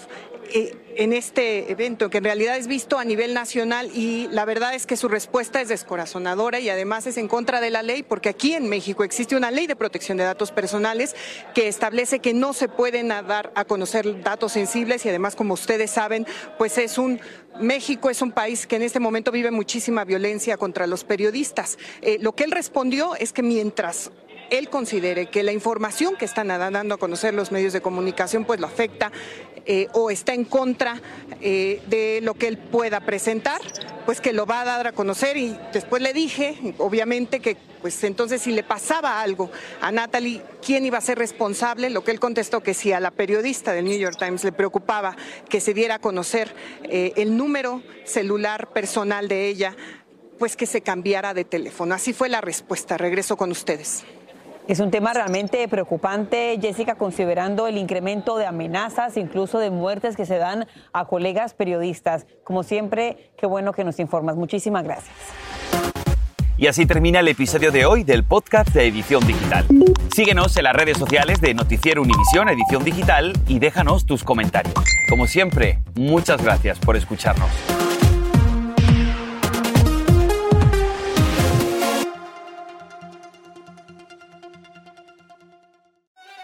eh, 0.52 0.76
en 0.98 1.12
este 1.12 1.70
evento, 1.70 2.10
que 2.10 2.18
en 2.18 2.24
realidad 2.24 2.56
es 2.56 2.66
visto 2.66 2.98
a 2.98 3.04
nivel 3.04 3.32
nacional 3.32 3.88
y 3.94 4.26
la 4.32 4.44
verdad 4.44 4.74
es 4.74 4.84
que 4.84 4.96
su 4.96 5.06
respuesta 5.08 5.60
es 5.60 5.68
descorazonadora 5.68 6.58
y 6.58 6.68
además 6.70 7.06
es 7.06 7.18
en 7.18 7.28
contra 7.28 7.60
de 7.60 7.70
la 7.70 7.84
ley, 7.84 8.02
porque 8.02 8.28
aquí 8.28 8.54
en 8.54 8.68
México 8.68 9.04
existe 9.04 9.36
una 9.36 9.52
ley 9.52 9.68
de 9.68 9.76
protección 9.76 10.18
de 10.18 10.24
datos 10.24 10.50
personales 10.50 11.14
que 11.54 11.68
establece 11.68 12.18
que 12.18 12.34
no 12.34 12.52
se 12.52 12.66
pueden 12.66 13.08
dar 13.08 13.52
a 13.54 13.64
conocer 13.64 14.24
datos 14.24 14.52
sensibles 14.52 15.06
y 15.06 15.08
además, 15.08 15.36
como 15.36 15.54
ustedes 15.54 15.92
saben, 15.92 16.26
pues 16.58 16.76
es 16.78 16.98
un 16.98 17.20
México 17.60 18.10
es 18.10 18.20
un 18.20 18.32
país 18.32 18.66
que 18.66 18.76
en 18.76 18.82
este 18.82 19.00
momento 19.00 19.30
vive 19.30 19.50
muchísima 19.52 20.04
violencia 20.04 20.56
contra 20.56 20.88
los 20.88 21.04
periodistas. 21.04 21.78
Eh, 22.02 22.18
lo 22.20 22.34
que 22.34 22.44
él 22.44 22.50
respondió 22.50 23.14
es 23.16 23.32
que 23.32 23.42
mientras 23.42 24.10
él 24.50 24.68
considere 24.68 25.26
que 25.26 25.42
la 25.42 25.52
información 25.52 26.16
que 26.16 26.24
están 26.24 26.48
dando 26.48 26.94
a 26.94 26.98
conocer 26.98 27.34
los 27.34 27.52
medios 27.52 27.72
de 27.72 27.80
comunicación 27.80 28.44
pues 28.44 28.60
lo 28.60 28.66
afecta 28.66 29.12
eh, 29.66 29.88
o 29.92 30.10
está 30.10 30.34
en 30.34 30.44
contra 30.44 31.00
eh, 31.40 31.82
de 31.86 32.20
lo 32.22 32.34
que 32.34 32.48
él 32.48 32.58
pueda 32.58 33.00
presentar, 33.00 33.60
pues 34.06 34.20
que 34.20 34.32
lo 34.32 34.46
va 34.46 34.62
a 34.62 34.64
dar 34.64 34.86
a 34.86 34.92
conocer 34.92 35.36
y 35.36 35.56
después 35.72 36.02
le 36.02 36.12
dije, 36.12 36.74
obviamente, 36.78 37.40
que 37.40 37.56
pues 37.80 38.02
entonces 38.04 38.42
si 38.42 38.52
le 38.52 38.62
pasaba 38.62 39.20
algo 39.20 39.50
a 39.80 39.92
Natalie, 39.92 40.42
¿quién 40.64 40.84
iba 40.84 40.98
a 40.98 41.00
ser 41.00 41.18
responsable? 41.18 41.90
Lo 41.90 42.02
que 42.02 42.10
él 42.10 42.20
contestó 42.20 42.62
que 42.62 42.74
si 42.74 42.92
a 42.92 43.00
la 43.00 43.10
periodista 43.10 43.72
del 43.72 43.84
New 43.84 43.98
York 43.98 44.16
Times 44.18 44.44
le 44.44 44.52
preocupaba 44.52 45.16
que 45.48 45.60
se 45.60 45.74
diera 45.74 45.96
a 45.96 45.98
conocer 46.00 46.54
eh, 46.84 47.12
el 47.16 47.36
número 47.36 47.82
celular 48.04 48.72
personal 48.72 49.28
de 49.28 49.46
ella, 49.46 49.76
pues 50.38 50.56
que 50.56 50.66
se 50.66 50.80
cambiara 50.80 51.34
de 51.34 51.44
teléfono. 51.44 51.94
Así 51.94 52.12
fue 52.12 52.28
la 52.28 52.40
respuesta. 52.40 52.96
Regreso 52.96 53.36
con 53.36 53.50
ustedes. 53.50 54.04
Es 54.68 54.80
un 54.80 54.90
tema 54.90 55.14
realmente 55.14 55.66
preocupante, 55.66 56.58
Jessica, 56.60 56.96
considerando 56.96 57.68
el 57.68 57.78
incremento 57.78 58.36
de 58.36 58.44
amenazas, 58.44 59.16
incluso 59.16 59.58
de 59.58 59.70
muertes 59.70 60.14
que 60.14 60.26
se 60.26 60.36
dan 60.36 60.66
a 60.92 61.06
colegas 61.06 61.54
periodistas. 61.54 62.26
Como 62.44 62.62
siempre, 62.62 63.30
qué 63.38 63.46
bueno 63.46 63.72
que 63.72 63.82
nos 63.82 63.98
informas. 63.98 64.36
Muchísimas 64.36 64.84
gracias. 64.84 65.16
Y 66.58 66.66
así 66.66 66.84
termina 66.84 67.20
el 67.20 67.28
episodio 67.28 67.72
de 67.72 67.86
hoy 67.86 68.04
del 68.04 68.24
podcast 68.24 68.68
de 68.74 68.86
Edición 68.86 69.26
Digital. 69.26 69.64
Síguenos 70.14 70.54
en 70.58 70.64
las 70.64 70.76
redes 70.76 70.98
sociales 70.98 71.40
de 71.40 71.54
Noticiero 71.54 72.02
Univisión 72.02 72.50
Edición 72.50 72.84
Digital 72.84 73.32
y 73.46 73.60
déjanos 73.60 74.04
tus 74.04 74.22
comentarios. 74.22 74.74
Como 75.08 75.26
siempre, 75.26 75.78
muchas 75.94 76.42
gracias 76.42 76.78
por 76.78 76.94
escucharnos. 76.94 77.48